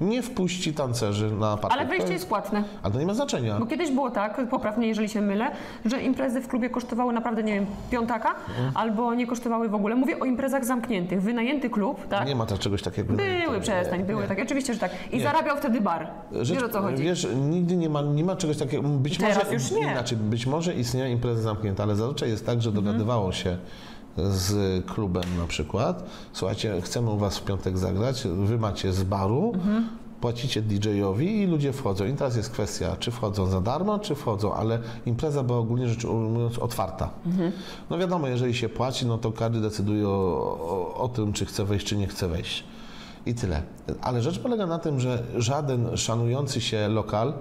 nie 0.00 0.22
wpuści 0.22 0.74
tancerzy 0.74 1.30
na 1.30 1.56
parkiet. 1.56 1.64
Mhm. 1.64 1.80
Ale 1.80 1.88
wejście 1.88 2.06
To 2.06 2.12
jest 2.12 2.28
płatne. 2.28 2.64
Ale 2.82 2.92
to 2.92 3.00
nie 3.00 3.06
ma 3.06 3.14
znaczenia. 3.14 3.58
Bo 3.60 3.66
kiedyś 3.66 3.90
było 3.90 4.10
tak, 4.10 4.48
popraw 4.50 4.78
mnie, 4.78 4.88
jeżeli 4.88 5.08
się 5.08 5.20
mylę, 5.20 5.50
że 5.84 6.02
imprezy 6.02 6.40
w 6.40 6.48
klubie 6.48 6.70
kosztowały 6.70 7.12
naprawdę, 7.12 7.42
nie 7.42 7.54
wiem, 7.54 7.66
piątaka, 7.90 8.34
Mhm. 8.48 8.72
albo 8.74 9.14
nie 9.14 9.26
kosztowały 9.26 9.68
w 9.68 9.74
ogóle. 9.74 9.94
Mówię 9.96 10.20
o 10.20 10.24
imprezach 10.24 10.64
zamkniętych. 10.64 11.22
Wynajęty 11.22 11.70
klub, 11.70 12.08
tak? 12.08 12.26
Nie 12.26 12.36
ma 12.36 12.46
tak 12.46 12.58
czegoś 12.58 12.82
takiego. 12.82 13.14
Były, 13.14 13.60
przestań, 13.60 14.04
były 14.04 14.26
tak. 14.26 14.38
Oczywiście, 14.42 14.74
że 14.74 14.80
tak. 14.80 14.90
I 15.12 15.20
zarabiał 15.20 15.56
wtedy 15.56 15.80
bar. 15.80 16.06
Wiesz 16.32 16.62
o 16.62 16.68
co 16.68 16.80
chodzi? 16.82 17.02
Wiesz, 17.02 17.26
nigdy 17.50 17.76
nie 17.76 17.88
ma, 17.88 18.02
nie 18.02 18.24
ma 18.24 18.36
czegoś 18.36 18.56
takiego. 18.56 18.88
Być 18.98 19.18
Teraz 19.18 19.38
może 19.44 19.54
już 19.54 19.70
nie. 19.70 19.80
inaczej, 19.92 20.18
być 20.18 20.46
może 20.46 20.74
istnieją 20.74 21.06
imprezy 21.10 21.42
zamknięte, 21.42 21.82
ale 21.82 21.96
zazwyczaj 21.96 22.28
jest 22.30 22.46
tak, 22.46 22.62
że 22.62 22.68
Mhm. 22.70 22.86
dogadywało 22.86 23.32
się 23.32 23.58
z 24.16 24.86
klubem 24.86 25.24
na 25.38 25.46
przykład. 25.46 26.04
Słuchajcie, 26.32 26.80
chcemy 26.82 27.10
u 27.10 27.18
was 27.18 27.38
w 27.38 27.44
piątek 27.44 27.78
zagrać, 27.78 28.22
wy 28.44 28.58
macie 28.58 28.92
z 28.92 29.04
baru. 29.04 29.52
Mhm. 29.54 29.88
Płacicie 30.20 30.62
DJ-owi 30.62 31.42
i 31.42 31.46
ludzie 31.46 31.72
wchodzą. 31.72 32.04
I 32.06 32.12
teraz 32.12 32.36
jest 32.36 32.50
kwestia, 32.50 32.96
czy 32.98 33.10
wchodzą 33.10 33.46
za 33.46 33.60
darmo, 33.60 33.98
czy 33.98 34.14
wchodzą, 34.14 34.54
ale 34.54 34.78
impreza 35.06 35.42
była 35.42 35.58
ogólnie 35.58 35.88
rzecz 35.88 36.04
ujmując 36.04 36.58
otwarta. 36.58 37.10
Mhm. 37.26 37.52
No 37.90 37.98
wiadomo, 37.98 38.28
jeżeli 38.28 38.54
się 38.54 38.68
płaci, 38.68 39.06
no 39.06 39.18
to 39.18 39.32
każdy 39.32 39.60
decyduje 39.60 40.08
o, 40.08 40.10
o, 40.60 40.94
o 40.94 41.08
tym, 41.08 41.32
czy 41.32 41.46
chce 41.46 41.64
wejść, 41.64 41.86
czy 41.86 41.96
nie 41.96 42.06
chce 42.06 42.28
wejść. 42.28 42.64
I 43.26 43.34
tyle. 43.34 43.62
Ale 44.00 44.22
rzecz 44.22 44.38
polega 44.38 44.66
na 44.66 44.78
tym, 44.78 45.00
że 45.00 45.22
żaden 45.36 45.96
szanujący 45.96 46.60
się 46.60 46.88
lokal, 46.88 47.32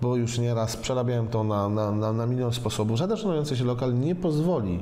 bo 0.00 0.16
już 0.16 0.38
nieraz 0.38 0.76
przerabiałem 0.76 1.28
to 1.28 1.44
na, 1.44 1.68
na, 1.68 1.92
na, 1.92 2.12
na 2.12 2.26
milion 2.26 2.52
sposobów, 2.52 2.98
żaden 2.98 3.16
szanujący 3.16 3.56
się 3.56 3.64
lokal 3.64 3.98
nie 4.00 4.14
pozwoli 4.14 4.80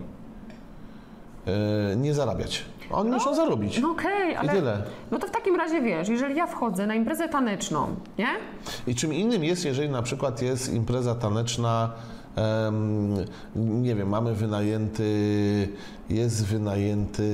e, 1.46 1.96
nie 1.96 2.14
zarabiać. 2.14 2.64
Oni 2.90 3.10
muszą 3.10 3.34
zarobić. 3.34 3.80
No 3.80 3.90
okej, 3.90 4.36
ale... 4.36 4.52
tyle. 4.52 4.82
No 5.10 5.18
to 5.18 5.26
w 5.26 5.30
takim 5.30 5.56
razie 5.56 5.80
wiesz, 5.80 6.08
jeżeli 6.08 6.36
ja 6.36 6.46
wchodzę 6.46 6.86
na 6.86 6.94
imprezę 6.94 7.28
taneczną, 7.28 7.86
nie? 8.18 8.26
I 8.86 8.94
czym 8.94 9.14
innym 9.14 9.44
jest, 9.44 9.64
jeżeli 9.64 9.88
na 9.88 10.02
przykład 10.02 10.42
jest 10.42 10.74
impreza 10.74 11.14
taneczna, 11.14 11.90
em, 12.36 13.14
nie 13.56 13.94
wiem, 13.94 14.08
mamy 14.08 14.34
wynajęty, 14.34 15.68
jest 16.10 16.46
wynajęty, 16.46 17.30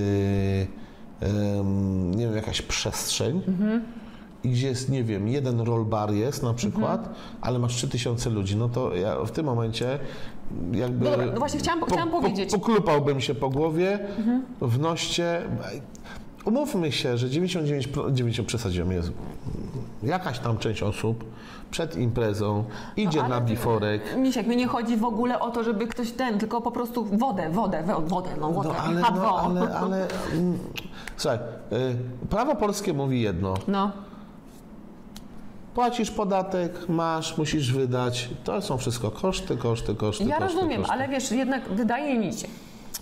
nie 2.16 2.26
wiem, 2.26 2.36
jakaś 2.36 2.62
przestrzeń. 2.62 3.42
I 4.44 4.48
gdzie 4.50 4.66
jest, 4.68 4.88
nie 4.88 5.04
wiem, 5.04 5.28
jeden 5.28 5.60
roll 5.60 5.84
bar 5.84 6.12
jest 6.12 6.42
na 6.42 6.54
przykład, 6.54 7.14
ale 7.40 7.58
masz 7.58 7.74
3000 7.74 8.30
ludzi, 8.30 8.56
no 8.56 8.68
to 8.68 8.94
ja 8.94 9.24
w 9.24 9.30
tym 9.30 9.46
momencie 9.46 9.98
jakby... 10.72 11.04
No 11.04 11.10
dobra, 11.10 11.26
no 11.26 11.38
właśnie 11.38 11.60
chciałam- 11.60 11.84
chciałam 11.84 12.10
powiedzieć. 12.10 12.54
Mhm. 12.54 12.60
Poklupałbym 12.60 13.20
się 13.20 13.34
po 13.34 13.50
głowie, 13.50 13.98
wnoście... 14.60 15.42
Umówmy 16.50 16.92
się, 16.92 17.16
że 17.18 17.26
99%, 17.28 18.12
90 18.14 18.48
przesadziłem, 18.48 18.92
Jezu, 18.92 19.12
jakaś 20.02 20.38
tam 20.38 20.58
część 20.58 20.82
osób 20.82 21.24
przed 21.70 21.96
imprezą 21.96 22.64
idzie 22.96 23.22
No, 23.22 23.28
na 23.28 23.40
biforek, 23.40 24.02
Misiek, 24.16 24.46
mi 24.46 24.56
nie 24.56 24.66
chodzi 24.66 24.96
w 24.96 25.04
ogóle 25.04 25.40
o 25.40 25.50
to, 25.50 25.64
żeby 25.64 25.86
ktoś 25.86 26.10
ten, 26.12 26.38
tylko 26.38 26.60
po 26.60 26.70
prostu 26.70 27.04
wodę, 27.04 27.50
wodę, 27.50 27.82
wo- 27.86 28.00
wodę, 28.00 28.30
no 28.40 28.52
wodę, 28.52 28.68
no 28.68 28.74
ale, 28.84 29.00
H2O. 29.02 29.20
no, 29.20 29.38
ale, 29.38 29.74
ale 29.78 30.06
mm, 30.32 30.58
słuchaj, 31.16 31.38
y, 31.72 32.26
prawo 32.30 32.54
polskie 32.56 32.92
mówi 32.92 33.20
jedno, 33.22 33.54
No. 33.68 33.92
płacisz 35.74 36.10
podatek, 36.10 36.88
masz, 36.88 37.38
musisz 37.38 37.72
wydać, 37.72 38.28
to 38.44 38.62
są 38.62 38.78
wszystko 38.78 39.10
koszty, 39.10 39.56
koszty, 39.56 39.94
koszty, 39.94 40.24
Ja 40.24 40.38
koszty, 40.38 40.54
rozumiem, 40.54 40.80
koszty. 40.80 40.92
ale 40.94 41.08
wiesz, 41.08 41.30
jednak 41.32 41.68
wydaje 41.68 42.18
mi 42.18 42.32
się, 42.32 42.48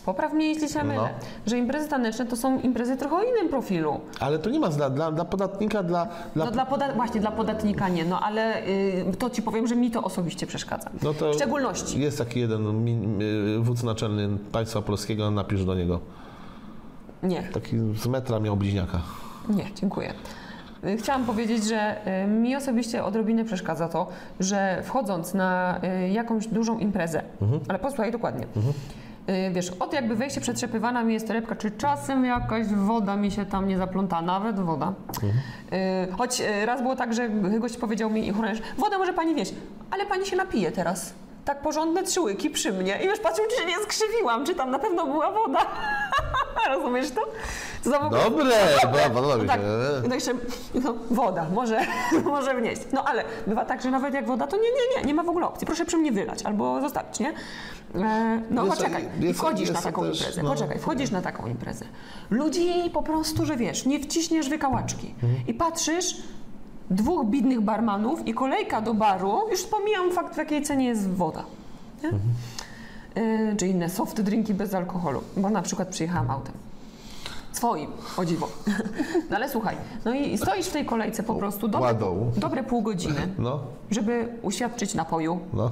popraw 0.05 0.33
mnie 0.33 0.47
jeśli 0.49 0.69
się 0.69 0.85
mylę, 0.85 0.97
No. 1.03 1.09
że 1.47 1.59
imprezy 1.59 1.89
taneczne 1.89 2.27
to 2.27 2.37
są 2.37 2.61
imprezy 2.61 2.97
trochę 2.97 3.17
o 3.17 3.23
innym 3.23 3.49
profilu. 3.49 4.01
Ale 4.21 4.39
to 4.39 4.51
nie 4.51 4.61
ma 4.61 4.69
dla, 4.69 4.91
dla, 4.91 5.13
dla 5.13 5.25
podatnika, 5.25 5.83
dla, 5.83 6.07
dla 6.35 6.45
No 6.45 6.51
dla 6.51 6.67
poda- 6.67 6.95
właśnie 6.95 7.21
dla 7.21 7.31
podatnika 7.31 7.89
nie, 7.89 8.05
no 8.05 8.21
ale 8.21 8.67
y, 8.67 9.05
to 9.19 9.31
ci 9.31 9.43
powiem, 9.43 9.67
że 9.67 9.77
mi 9.77 9.91
to 9.91 10.03
osobiście 10.03 10.47
przeszkadza. 10.47 10.91
No 11.03 11.15
to 11.15 11.33
w 11.33 11.35
szczególności. 11.35 12.01
Jest 12.01 12.19
taki 12.19 12.41
jeden 12.41 12.89
y, 12.89 13.59
wódz 13.61 13.83
naczelny 13.83 14.29
państwa 14.53 14.83
polskiego, 14.83 15.31
napisz 15.31 15.65
do 15.65 15.75
niego. 15.75 16.01
Nie, 17.23 17.43
Taki 17.43 17.77
z 17.97 18.07
metra 18.07 18.41
miał 18.41 18.57
bliźniaka. 18.57 18.99
nie, 19.49 19.65
dziękuję. 19.75 20.15
Y, 20.85 20.97
Chciałam 20.97 21.25
powiedzieć, 21.25 21.65
że 21.65 21.97
y, 22.25 22.27
mi 22.29 22.57
osobiście 22.57 23.05
odrobinę 23.05 23.45
przeszkadza 23.45 23.89
to, 23.89 24.07
że 24.41 24.83
wchodząc 24.85 25.35
na 25.35 25.81
jakąś 26.13 26.47
dużą 26.47 26.79
imprezę, 26.79 27.23
ale 27.69 27.79
posłuchaj 27.79 28.13
dokładnie, 28.13 28.47
Yy, 28.57 28.63
wiesz, 29.53 29.71
od 29.71 29.93
jakby 29.93 30.17
wejścia 30.17 30.41
przetrzepywana 30.41 31.05
mi 31.05 31.15
jest 31.15 31.27
torebka, 31.27 31.57
czy 31.57 31.71
czasem 31.71 32.25
jakaś 32.25 32.67
woda 32.67 33.17
mi 33.17 33.31
się 33.31 33.47
tam 33.47 33.69
nie 33.69 33.79
zapląta, 33.79 34.23
nawet 34.23 34.61
woda. 34.61 34.93
Yy, 35.23 35.79
choć 36.19 36.41
yy, 36.41 36.67
raz 36.67 36.83
było 36.83 36.97
tak, 36.97 37.15
że 37.15 37.29
gość 37.29 37.77
powiedział 37.77 38.11
mi, 38.11 38.31
ochroniarz, 38.31 38.59
wodę 38.79 38.99
może 38.99 39.13
pani 39.13 39.35
wieść, 39.35 39.55
ale 39.91 40.07
pani 40.07 40.27
się 40.27 40.37
napije 40.37 40.73
teraz. 40.73 41.15
Tak 41.45 41.63
porządne 41.63 42.03
trzy 42.03 42.21
łyki 42.21 42.51
przy 42.51 42.73
mnie. 42.73 42.99
I 43.03 43.07
już 43.07 43.21
patrzył, 43.21 43.45
czy 43.51 43.63
się 43.63 43.69
nie 43.69 43.85
skrzywiłam, 43.85 44.47
czy 44.47 44.55
tam 44.55 44.71
na 44.71 44.79
pewno 44.79 45.07
była 45.07 45.31
woda. 45.31 45.67
Rozumiesz 46.75 47.11
to? 47.11 47.21
Ogóle- 47.87 48.25
Dobre, 48.25 48.55
brawo, 48.93 49.15
podoba 49.15 49.37
mi 49.37 49.49
tak, 49.49 49.61
no 50.09 50.15
jeszcze 50.15 50.33
no, 50.85 50.95
woda 51.11 51.47
może, 51.55 51.81
może 52.25 52.55
wnieść. 52.55 52.83
No 52.93 53.05
ale 53.05 53.25
bywa 53.47 53.65
tak, 53.65 53.83
że 53.83 53.91
nawet 53.91 54.15
jak 54.15 54.27
woda, 54.27 54.47
to 54.47 54.57
nie, 54.57 54.63
nie, 54.63 54.97
nie, 55.01 55.07
nie 55.07 55.15
ma 55.15 55.23
w 55.23 55.29
ogóle 55.29 55.47
opcji. 55.47 55.67
Proszę 55.67 55.85
przy 55.85 55.97
mnie 55.97 56.13
wylać 56.13 56.43
albo 56.43 56.81
zostawić, 56.81 57.21
nie? 57.21 57.33
E, 57.95 58.43
no 58.51 58.65
Jest- 58.65 58.77
poczekaj, 58.77 59.09
jest- 59.21 59.39
wchodzisz 59.39 59.61
jest 59.69 59.73
na 59.75 59.83
taką 59.83 60.03
też, 60.03 60.19
imprezę, 60.21 60.43
no. 60.43 60.51
poczekaj, 60.51 60.79
wchodzisz 60.79 61.11
na 61.11 61.23
taką 61.23 61.47
imprezę. 61.47 61.85
Ludzi 62.31 62.69
po 62.93 63.03
prostu, 63.03 63.47
że 63.47 63.57
wiesz, 63.57 63.87
nie 63.87 64.01
wciśniesz 64.01 64.49
wykałaczki 64.49 65.15
Mhm. 65.23 65.47
i 65.47 65.55
patrzysz, 65.55 66.17
dwóch 66.91 67.27
bidnych 67.27 67.61
barmanów 67.61 68.27
i 68.27 68.35
kolejka 68.35 68.81
do 68.81 68.95
baru, 68.95 69.41
już 69.51 69.63
pomijam 69.63 70.13
fakt, 70.13 70.35
w 70.35 70.39
jakiej 70.39 70.63
cenie 70.63 70.87
jest 70.87 71.11
woda. 71.11 71.45
Mhm. 72.05 72.21
E, 73.53 73.57
czy 73.57 73.67
inne 73.67 73.91
soft 73.91 74.21
drinki 74.21 74.55
bez 74.55 74.75
alkoholu, 74.75 75.23
bo 75.37 75.51
na 75.51 75.63
przykład 75.63 75.89
przyjechałam 75.89 76.31
autem. 76.31 76.55
Swoim, 77.55 77.91
o 78.17 78.25
dziwo. 78.25 78.49
No 79.31 79.37
ale 79.37 79.49
słuchaj, 79.49 79.77
no 80.05 80.15
i 80.15 80.39
stoisz 80.39 80.67
w 80.67 80.73
tej 80.73 80.85
kolejce 80.85 81.23
po 81.23 81.35
prostu 81.35 81.69
dobre, 81.69 81.87
Ładą. 81.87 82.31
dobre 82.37 82.63
pół 82.65 82.83
godziny, 82.83 83.29
No, 83.39 83.61
żeby 83.91 84.29
uświadczyć 84.43 84.95
napoju. 84.95 85.41
no. 85.53 85.71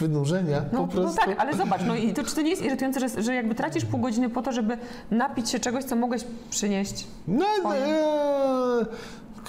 Wynurzenia 0.00 0.60
No, 0.72 0.78
po 0.78 0.86
no 0.86 0.92
prostu. 0.92 1.16
tak, 1.26 1.34
ale 1.38 1.54
zobacz, 1.56 1.80
no 1.86 1.94
i 1.96 2.12
to, 2.14 2.24
czy 2.24 2.34
to 2.34 2.40
nie 2.42 2.50
jest 2.50 2.62
irytujące, 2.64 3.00
że, 3.00 3.22
że 3.22 3.34
jakby 3.34 3.54
tracisz 3.54 3.84
pół 3.84 4.00
godziny 4.00 4.30
po 4.30 4.42
to, 4.42 4.52
żeby 4.52 4.78
napić 5.10 5.50
się 5.50 5.58
czegoś, 5.58 5.84
co 5.84 5.96
mogłeś 5.96 6.24
przynieść? 6.50 7.06
No, 7.28 7.44
no, 7.62 7.70
Swoje. 7.70 7.84
eee, 7.86 8.86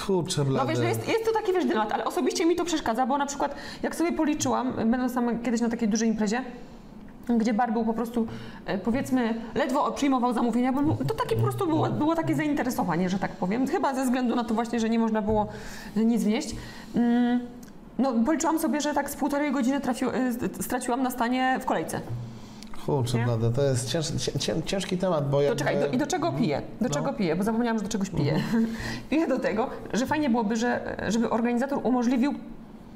kurczę 0.05 0.43
No 0.43 0.49
blade. 0.49 0.69
wiesz, 0.69 0.79
no 0.79 0.83
jest, 0.85 1.07
jest 1.07 1.25
to 1.25 1.31
taki 1.33 1.53
wiesz 1.53 1.65
dylemat, 1.65 1.91
ale 1.91 2.05
osobiście 2.05 2.45
mi 2.45 2.55
to 2.55 2.65
przeszkadza, 2.65 3.05
bo 3.05 3.17
na 3.17 3.25
przykład 3.25 3.55
jak 3.83 3.95
sobie 3.95 4.11
policzyłam, 4.11 4.73
będąc 4.73 5.13
tam 5.13 5.39
kiedyś 5.39 5.61
na 5.61 5.69
takiej 5.69 5.87
dużej 5.89 6.07
imprezie, 6.09 6.41
gdzie 7.37 7.53
bar 7.53 7.73
był 7.73 7.85
po 7.85 7.93
prostu, 7.93 8.27
e, 8.65 8.77
powiedzmy, 8.77 9.33
ledwo 9.55 9.91
przyjmował 9.91 10.33
zamówienia, 10.33 10.73
bo 10.73 10.95
to 11.05 11.13
takie 11.13 11.35
po 11.35 11.41
prostu 11.41 11.67
było, 11.67 11.89
było 11.89 12.15
takie 12.15 12.35
zainteresowanie, 12.35 13.09
że 13.09 13.19
tak 13.19 13.31
powiem. 13.31 13.67
Chyba 13.67 13.93
ze 13.95 14.03
względu 14.03 14.35
na 14.35 14.43
to 14.43 14.53
właśnie, 14.53 14.79
że 14.79 14.89
nie 14.89 14.99
można 14.99 15.21
było 15.21 15.47
nic 15.95 16.23
wnieść. 16.23 16.55
Mm, 16.95 17.39
No, 17.99 18.13
policzyłam 18.25 18.59
sobie, 18.59 18.81
że 18.81 18.93
tak 18.93 19.09
z 19.09 19.15
półtorej 19.15 19.51
godziny 19.51 19.81
trafił, 19.81 20.09
e, 20.09 20.13
straciłam 20.61 21.03
na 21.03 21.11
stanie 21.11 21.57
w 21.61 21.65
kolejce. 21.65 21.99
Kurczę 22.85 23.17
Nie? 23.17 23.23
blade, 23.25 23.51
to 23.51 23.63
jest 23.63 23.89
cięż, 23.89 24.07
cię- 24.07 24.39
cię- 24.39 24.61
ciężki 24.65 24.97
temat, 24.97 25.29
bo 25.29 25.41
ja... 25.41 25.49
To 25.49 25.55
czekaj, 25.55 25.79
do, 25.79 25.87
i 25.87 25.97
do 25.97 26.07
czego 26.07 26.31
piję? 26.31 26.61
Do 26.81 26.89
czego 26.89 27.13
piję? 27.13 27.35
Bo 27.35 27.43
zapomniałam, 27.43 27.77
że 27.77 27.83
do 27.83 27.89
czegoś 27.89 28.09
piję. 28.09 28.39
piję 29.09 29.27
do 29.27 29.39
tego, 29.39 29.69
że 29.93 30.05
fajnie 30.05 30.29
byłoby, 30.29 30.55
że, 30.55 30.95
żeby 31.07 31.29
organizator 31.29 31.79
umożliwił 31.83 32.33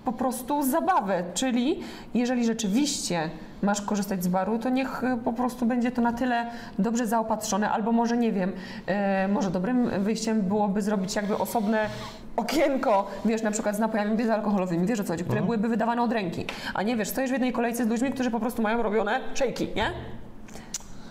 po 0.05 0.11
prostu 0.11 0.63
zabawę, 0.63 1.23
czyli 1.33 1.79
jeżeli 2.13 2.45
rzeczywiście 2.45 3.29
masz 3.61 3.81
korzystać 3.81 4.23
z 4.23 4.27
baru, 4.27 4.59
to 4.59 4.69
niech 4.69 5.03
e, 5.03 5.17
po 5.23 5.33
prostu 5.33 5.65
będzie 5.65 5.91
to 5.91 6.01
na 6.01 6.13
tyle 6.13 6.49
dobrze 6.79 7.07
zaopatrzone, 7.07 7.71
albo 7.71 7.91
może 7.91 8.17
nie 8.17 8.31
wiem, 8.31 8.51
e, 8.85 9.27
może 9.27 9.51
dobrym 9.51 10.03
wyjściem 10.03 10.41
byłoby 10.41 10.81
zrobić 10.81 11.15
jakby 11.15 11.37
osobne 11.37 11.89
okienko, 12.35 13.07
wiesz, 13.25 13.41
na 13.41 13.51
przykład 13.51 13.75
z 13.75 13.79
napojami 13.79 14.17
bezalkoholowymi, 14.17 14.87
wiesz 14.87 14.99
o 14.99 15.03
co 15.03 15.13
chodzi, 15.13 15.23
które 15.23 15.41
byłyby 15.41 15.67
wydawane 15.67 16.01
od 16.01 16.11
ręki, 16.11 16.45
a 16.73 16.83
nie 16.83 16.95
wiesz, 16.95 17.07
stoisz 17.09 17.29
w 17.29 17.33
jednej 17.33 17.53
kolejce 17.53 17.85
z 17.85 17.87
ludźmi, 17.87 18.11
którzy 18.11 18.31
po 18.31 18.39
prostu 18.39 18.61
mają 18.61 18.83
robione 18.83 19.19
szejki, 19.33 19.67
nie? 19.75 19.91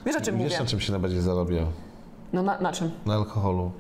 Wiesz 0.07 0.17
o 0.17 0.21
czym 0.21 0.39
Wiesz, 0.39 0.45
mówię? 0.45 0.59
na 0.61 0.67
czym 0.67 0.81
się 0.81 0.93
najbardziej 0.93 1.21
zarobię? 1.21 1.67
No 2.33 2.43
na, 2.43 2.59
na 2.61 2.73
czym? 2.73 2.91
Na 3.07 3.15
alkoholu. 3.15 3.71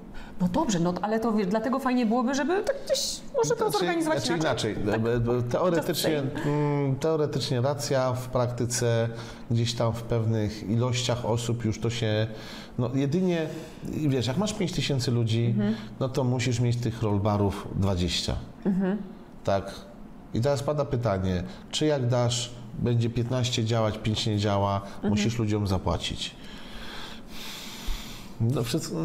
No 0.40 0.48
dobrze, 0.48 0.78
no 0.80 0.94
ale 1.02 1.20
to 1.20 1.32
wiesz, 1.32 1.46
dlatego 1.46 1.78
fajnie 1.78 2.06
byłoby, 2.06 2.34
żeby 2.34 2.62
tak 2.62 2.76
gdzieś 2.86 3.20
może 3.36 3.50
to 3.50 3.56
Znaczy- 3.56 3.72
zorganizować 3.78 4.24
znaczy 4.26 4.40
inaczej. 4.40 4.76
Tak. 4.90 5.00
Bo- 5.00 5.20
bo 5.20 5.42
Teoretycznie, 5.42 6.22
mm, 6.44 6.96
teoretycznie 6.96 7.60
racja, 7.60 8.12
w 8.12 8.28
praktyce 8.28 9.08
gdzieś 9.50 9.74
tam 9.74 9.92
w 9.92 10.02
pewnych 10.02 10.70
ilościach 10.70 11.24
osób 11.26 11.64
już 11.64 11.80
to 11.80 11.90
się. 11.90 12.26
No 12.78 12.90
jedynie, 12.94 13.46
wiesz, 13.84 14.26
jak 14.26 14.36
masz 14.36 14.54
5 14.54 14.72
tysięcy 14.72 15.10
ludzi, 15.10 15.46
Mhm. 15.46 15.74
no 16.00 16.08
to 16.08 16.24
musisz 16.24 16.60
mieć 16.60 16.76
tych 16.76 17.02
rollbarów 17.02 17.68
20. 17.76 18.36
Mhm. 18.64 18.98
Tak. 19.44 19.74
I 20.34 20.40
teraz 20.40 20.62
pada 20.62 20.84
pytanie, 20.84 21.42
czy 21.70 21.86
jak 21.86 22.08
dasz, 22.08 22.50
będzie 22.78 23.10
15 23.10 23.64
działać, 23.64 23.98
5 23.98 24.26
nie 24.26 24.38
działa, 24.38 24.80
Mhm. 24.94 25.10
musisz 25.10 25.38
ludziom 25.38 25.66
zapłacić. 25.66 26.34
No, 28.42 28.62
wszystko, 28.62 28.96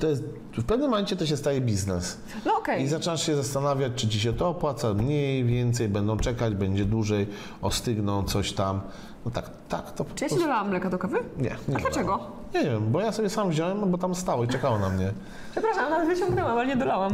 to 0.00 0.06
jest, 0.06 0.22
w 0.58 0.64
pewnym 0.64 0.90
momencie 0.90 1.16
to 1.16 1.26
się 1.26 1.36
staje 1.36 1.60
biznes. 1.60 2.18
No 2.46 2.56
okej. 2.58 2.82
I 2.82 2.88
zaczynasz 2.88 3.26
się 3.26 3.36
zastanawiać, 3.36 3.92
czy 3.96 4.08
ci 4.08 4.20
się 4.20 4.32
to 4.32 4.48
opłaca, 4.48 4.94
mniej, 4.94 5.44
więcej, 5.44 5.88
będą 5.88 6.16
czekać, 6.16 6.54
będzie 6.54 6.84
dłużej, 6.84 7.26
ostygną, 7.62 8.24
coś 8.24 8.52
tam. 8.52 8.80
No 9.24 9.30
tak, 9.30 9.50
tak, 9.68 9.92
to 9.92 10.04
Czy 10.04 10.24
ja 10.24 10.28
prostu- 10.28 10.44
dolałam 10.44 10.68
mleka 10.68 10.90
do 10.90 10.98
kawy? 10.98 11.18
Nie, 11.38 11.56
nie 11.68 11.76
A 11.76 11.80
dlaczego? 11.80 12.20
Nie 12.54 12.64
wiem, 12.64 12.92
bo 12.92 13.00
ja 13.00 13.12
sobie 13.12 13.30
sam 13.30 13.50
wziąłem, 13.50 13.90
bo 13.90 13.98
tam 13.98 14.14
stało 14.14 14.44
i 14.44 14.48
czekało 14.48 14.78
na 14.78 14.88
mnie. 14.88 15.12
Przepraszam, 15.52 15.90
nawet 15.90 16.08
wyciągnęłam, 16.08 16.58
ale 16.58 16.66
nie 16.66 16.76
dolałam. 16.76 17.12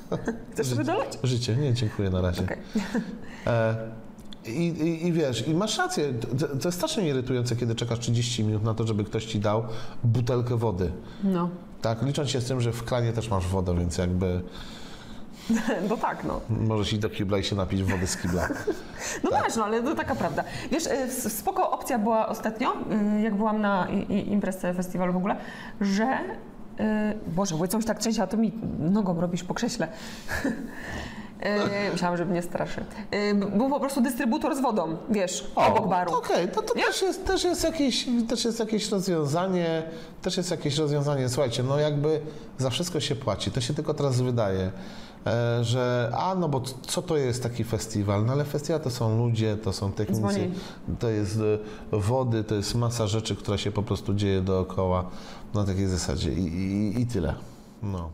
Chcesz 0.52 0.66
sobie 0.66 0.84
dolać? 0.84 1.18
Życie, 1.22 1.56
nie, 1.56 1.74
dziękuję 1.74 2.10
na 2.10 2.20
razie. 2.20 2.42
Okej. 2.42 2.58
E, 3.46 3.74
i, 4.46 4.50
i, 4.68 5.06
I 5.06 5.12
wiesz, 5.12 5.48
i 5.48 5.54
masz 5.54 5.78
rację, 5.78 6.12
to, 6.38 6.46
to 6.48 6.68
jest 6.68 6.78
strasznie 6.78 7.08
irytujące, 7.08 7.56
kiedy 7.56 7.74
czekasz 7.74 7.98
30 7.98 8.44
minut 8.44 8.62
na 8.64 8.74
to, 8.74 8.86
żeby 8.86 9.04
ktoś 9.04 9.24
ci 9.24 9.38
dał 9.40 9.64
butelkę 10.04 10.56
wody. 10.56 10.92
No. 11.24 11.48
Tak, 11.82 12.02
licząc 12.02 12.30
się 12.30 12.40
z 12.40 12.44
tym, 12.44 12.60
że 12.60 12.72
w 12.72 12.84
kranie 12.84 13.12
też 13.12 13.28
masz 13.30 13.46
wodę, 13.48 13.74
więc 13.78 13.98
jakby 13.98 14.42
No 15.90 15.96
tak, 15.96 16.24
no. 16.24 16.40
możesz 16.50 16.92
iść 16.92 17.02
do 17.02 17.10
kibla 17.10 17.38
i 17.38 17.44
się 17.44 17.56
napić 17.56 17.82
wody 17.82 18.06
z 18.06 18.16
kibla. 18.16 18.48
No 19.24 19.30
Tak. 19.30 19.42
masz, 19.44 19.56
no 19.56 19.64
ale 19.64 19.82
to 19.82 19.94
taka 19.94 20.14
prawda. 20.14 20.44
Wiesz, 20.70 20.86
y, 20.86 21.30
spoko 21.30 21.70
opcja 21.70 21.98
była 21.98 22.28
ostatnio, 22.28 22.72
y, 23.18 23.20
jak 23.20 23.34
byłam 23.34 23.60
na 23.60 23.88
i- 23.88 24.12
i- 24.12 24.32
imprezie 24.32 24.74
festiwalu 24.74 25.12
w 25.12 25.16
ogóle, 25.16 25.36
że... 25.80 26.04
y, 26.04 26.84
Boże, 27.36 27.54
bo 27.56 27.68
coś 27.68 27.84
tak 27.84 27.98
trzęsie, 27.98 28.22
a 28.22 28.26
to 28.26 28.36
mi 28.36 28.52
nogą 28.78 29.20
robisz 29.20 29.44
po 29.44 29.54
krześle. 29.54 29.88
Y, 31.46 31.92
Myślałam, 31.92 32.16
że 32.16 32.24
mnie 32.24 32.42
straszy. 32.42 32.80
Y, 33.14 33.34
b- 33.34 33.46
Był 33.46 33.68
po 33.70 33.80
prostu 33.80 34.00
dystrybutor 34.00 34.56
z 34.56 34.60
wodą, 34.60 34.96
wiesz, 35.10 35.50
obok 35.54 35.88
baru. 35.88 36.14
Okej, 36.14 36.48
to, 36.48 36.62
to 36.62 36.74
też, 36.74 37.02
jest, 37.02 37.24
też, 37.26 37.44
jest 37.44 37.64
jakieś, 37.64 38.06
też 38.28 38.44
jest 38.44 38.60
jakieś 38.60 38.90
rozwiązanie, 38.90 39.82
też 40.22 40.36
jest 40.36 40.50
jakieś 40.50 40.76
rozwiązanie. 40.78 41.28
Słuchajcie, 41.28 41.62
no 41.62 41.78
jakby 41.78 42.20
za 42.58 42.70
wszystko 42.70 43.00
się 43.00 43.16
płaci, 43.16 43.50
to 43.50 43.60
się 43.60 43.74
tylko 43.74 43.94
teraz 43.94 44.20
wydaje, 44.20 44.70
e, 45.26 45.64
że 45.64 46.12
a 46.18 46.34
no 46.34 46.48
bo 46.48 46.60
co 46.86 47.02
to 47.02 47.16
jest 47.16 47.42
taki 47.42 47.64
festiwal? 47.64 48.24
No 48.24 48.32
ale 48.32 48.44
festiwal 48.44 48.80
to 48.80 48.90
są 48.90 49.18
ludzie, 49.18 49.56
to 49.56 49.72
są 49.72 49.92
technicy, 49.92 50.20
Dzwoni. 50.20 50.50
to 50.98 51.08
jest 51.08 51.36
e, 51.92 51.98
wody, 51.98 52.44
to 52.44 52.54
jest 52.54 52.74
masa 52.74 53.06
rzeczy, 53.06 53.36
która 53.36 53.58
się 53.58 53.72
po 53.72 53.82
prostu 53.82 54.14
dzieje 54.14 54.40
dookoła 54.40 55.04
na 55.54 55.64
takiej 55.64 55.86
zasadzie 55.86 56.32
i, 56.32 56.44
i, 56.46 57.00
i 57.00 57.06
tyle. 57.06 57.34
No. 57.82 58.10